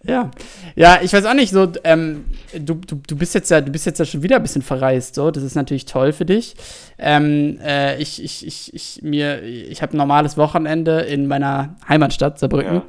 [0.02, 0.30] Ja.
[0.76, 2.24] Ja, ich weiß auch nicht, so, ähm,
[2.58, 5.14] du, du, du bist jetzt ja, du bist jetzt ja schon wieder ein bisschen verreist,
[5.14, 5.30] so.
[5.30, 6.54] Das ist natürlich toll für dich.
[6.98, 12.38] Ähm, äh, ich, ich, ich, ich, mir, ich habe ein normales Wochenende in meiner Heimatstadt,
[12.38, 12.76] Saarbrücken.
[12.76, 12.82] Ja.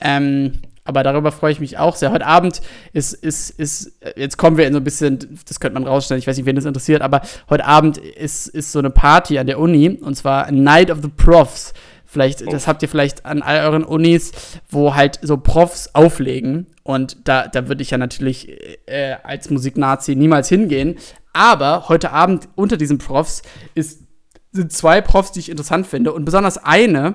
[0.00, 2.12] Ähm, aber darüber freue ich mich auch sehr.
[2.12, 2.60] Heute Abend
[2.92, 6.26] ist, ist, ist, jetzt kommen wir in so ein bisschen, das könnte man rausstellen, ich
[6.26, 9.58] weiß nicht, wen das interessiert, aber heute Abend ist, ist so eine Party an der
[9.58, 11.72] Uni und zwar Night of the Profs.
[12.04, 14.32] Vielleicht, das habt ihr vielleicht an all euren Unis,
[14.68, 16.66] wo halt so Profs auflegen.
[16.82, 18.50] Und da, da würde ich ja natürlich
[18.86, 20.96] äh, als Musiknazi niemals hingehen.
[21.32, 23.40] Aber heute Abend unter diesen Profs
[23.74, 24.02] ist,
[24.50, 26.12] sind zwei Profs, die ich interessant finde.
[26.12, 27.14] Und besonders eine,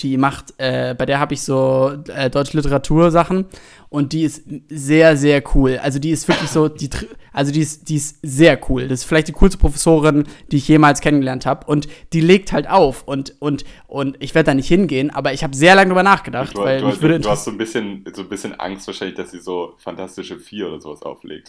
[0.00, 3.44] die macht, äh, bei der habe ich so äh, deutsche Literatursachen
[3.90, 5.78] und die ist sehr, sehr cool.
[5.80, 6.88] Also die ist wirklich so, die,
[7.34, 8.88] also die ist, die ist sehr cool.
[8.88, 11.66] Das ist vielleicht die coolste Professorin, die ich jemals kennengelernt habe.
[11.66, 15.44] Und die legt halt auf und, und, und ich werde da nicht hingehen, aber ich
[15.44, 18.22] habe sehr lange drüber nachgedacht, Du, weil du, du, du hast so ein, bisschen, so
[18.22, 21.48] ein bisschen Angst wahrscheinlich, dass sie so Fantastische Vier oder sowas auflegt.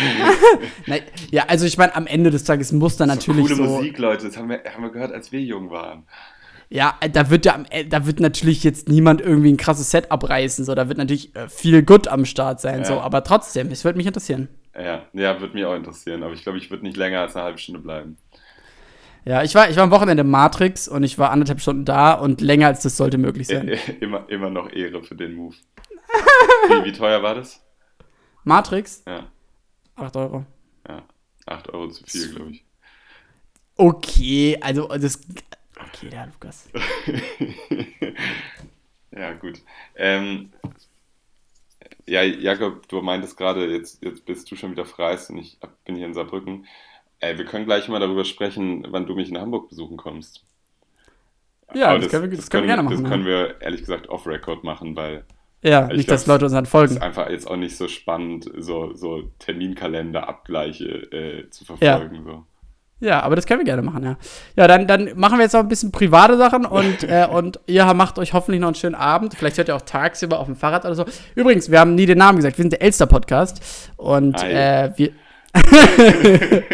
[0.86, 3.62] Nein, ja, also ich meine, am Ende des Tages muss da natürlich Coole so.
[3.62, 6.04] Musik, Leute, das haben wir, haben wir gehört, als wir jung waren.
[6.68, 10.64] Ja, äh, da wird ja, da wird natürlich jetzt niemand irgendwie ein krasses Set abreißen,
[10.64, 12.84] so, da wird natürlich äh, viel Good am Start sein, Ja.
[12.84, 14.48] so, aber trotzdem, es würde mich interessieren.
[14.74, 17.44] Ja, ja, würde mich auch interessieren, aber ich glaube, ich würde nicht länger als eine
[17.44, 18.16] halbe Stunde bleiben.
[19.24, 22.12] Ja, ich war, ich war am Wochenende im Matrix und ich war anderthalb Stunden da
[22.14, 23.68] und länger als das sollte möglich sein.
[24.00, 25.54] immer, immer noch Ehre für den Move.
[26.68, 27.60] Wie, wie teuer war das?
[28.44, 29.02] Matrix?
[29.06, 29.26] Ja,
[29.96, 30.46] 8 Euro.
[30.88, 31.02] ja.
[31.46, 32.64] 8 Euro zu viel, glaube ich.
[33.76, 35.20] Okay, also das.
[35.78, 36.68] Okay, ja, Lukas.
[39.10, 39.60] ja, gut.
[39.94, 40.50] Ähm,
[42.06, 45.96] ja, Jakob, du meintest gerade, jetzt, jetzt bist du schon wieder verreist und ich bin
[45.96, 46.66] hier in Saarbrücken.
[47.20, 50.44] Äh, wir können gleich mal darüber sprechen, wann du mich in Hamburg besuchen kommst.
[51.74, 53.02] Ja, Aber das, können wir, das können wir gerne machen.
[53.02, 53.28] Das können ja.
[53.28, 55.24] wir ehrlich gesagt off-Record machen, weil
[55.62, 56.94] ja, ich nicht, glaub, dass Leute uns dann es folgen.
[56.94, 62.24] ist einfach jetzt auch nicht so spannend, so, so Terminkalender-Abgleiche äh, zu verfolgen.
[62.24, 62.46] So.
[62.98, 64.16] Ja, aber das können wir gerne machen, ja.
[64.56, 67.84] Ja, dann, dann machen wir jetzt noch ein bisschen private Sachen und, äh, und ihr
[67.92, 69.34] macht euch hoffentlich noch einen schönen Abend.
[69.34, 71.04] Vielleicht hört ihr auch tagsüber auf dem Fahrrad oder so.
[71.34, 72.56] Übrigens, wir haben nie den Namen gesagt.
[72.56, 73.92] Wir sind der Elster-Podcast.
[73.96, 75.10] Und äh, wir.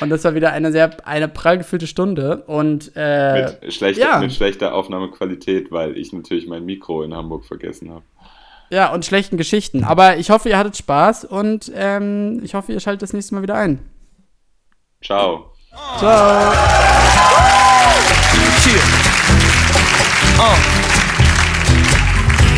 [0.00, 2.42] und das war wieder eine sehr eine prall gefüllte Stunde.
[2.46, 4.18] Und äh, Mit, schlechter, ja.
[4.18, 8.04] mit schlechter Aufnahmequalität, weil ich natürlich mein Mikro in Hamburg vergessen habe.
[8.68, 9.82] ja, und schlechten Geschichten.
[9.82, 13.42] Aber ich hoffe, ihr hattet Spaß und ähm, ich hoffe, ihr schaltet das nächste Mal
[13.42, 13.78] wieder ein.
[15.04, 15.46] Ciao.
[15.98, 16.52] Ciao.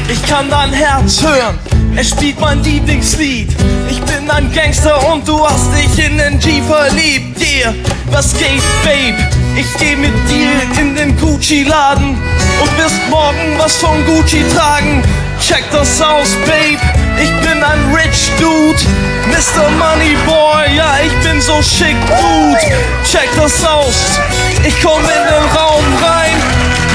[0.07, 1.59] Ich kann dein Herz hören,
[1.97, 3.49] es spielt mein Lieblingslied.
[3.89, 7.41] Ich bin ein Gangster und du hast dich in den G verliebt.
[7.41, 7.73] Yeah,
[8.11, 9.17] was geht, Babe?
[9.57, 15.03] Ich geh mit dir in den Gucci-Laden und wirst morgen was von Gucci tragen.
[15.41, 16.81] Check das aus, Babe.
[17.23, 18.81] Ich bin ein rich Dude,
[19.29, 19.71] Mr.
[19.71, 20.77] Money Boy.
[20.77, 22.59] Ja, ich bin so schick, Dude.
[23.05, 24.19] Check das aus.
[24.65, 26.54] Ich komm in den Raum rein.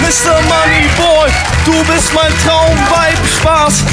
[0.10, 0.42] Mr.
[0.50, 1.30] Money Boy,
[1.66, 3.84] du bist mein Traumweib, Spaß.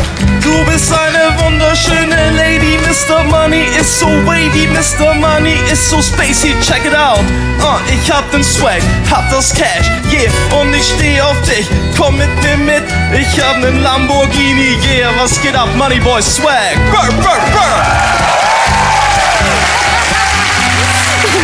[0.41, 2.79] Du bist eine wunderschöne Lady.
[2.79, 3.23] Mr.
[3.23, 5.13] Money ist so wavy, Mr.
[5.13, 6.57] Money ist so spacey.
[6.63, 7.21] Check it out.
[7.61, 11.67] Uh, ich hab den Swag, hab das Cash, yeah, und ich steh auf dich.
[11.95, 15.13] Komm mit mir mit, ich hab nen Lamborghini, yeah.
[15.19, 16.77] Was geht ab, Money Boy Swag?
[16.91, 17.83] Brr, brr, brr.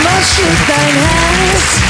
[0.03, 1.83] Was schlägt dein Herz?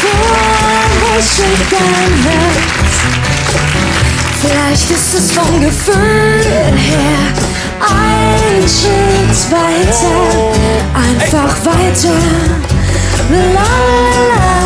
[0.00, 2.96] Vor schlägt dein Herz?
[4.40, 7.32] Vielleicht ist es vom Gefühl her
[7.80, 10.52] ein Schritt weiter,
[10.94, 12.18] einfach weiter.
[13.30, 14.65] la la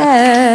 [0.00, 0.49] schlägt dein Herz?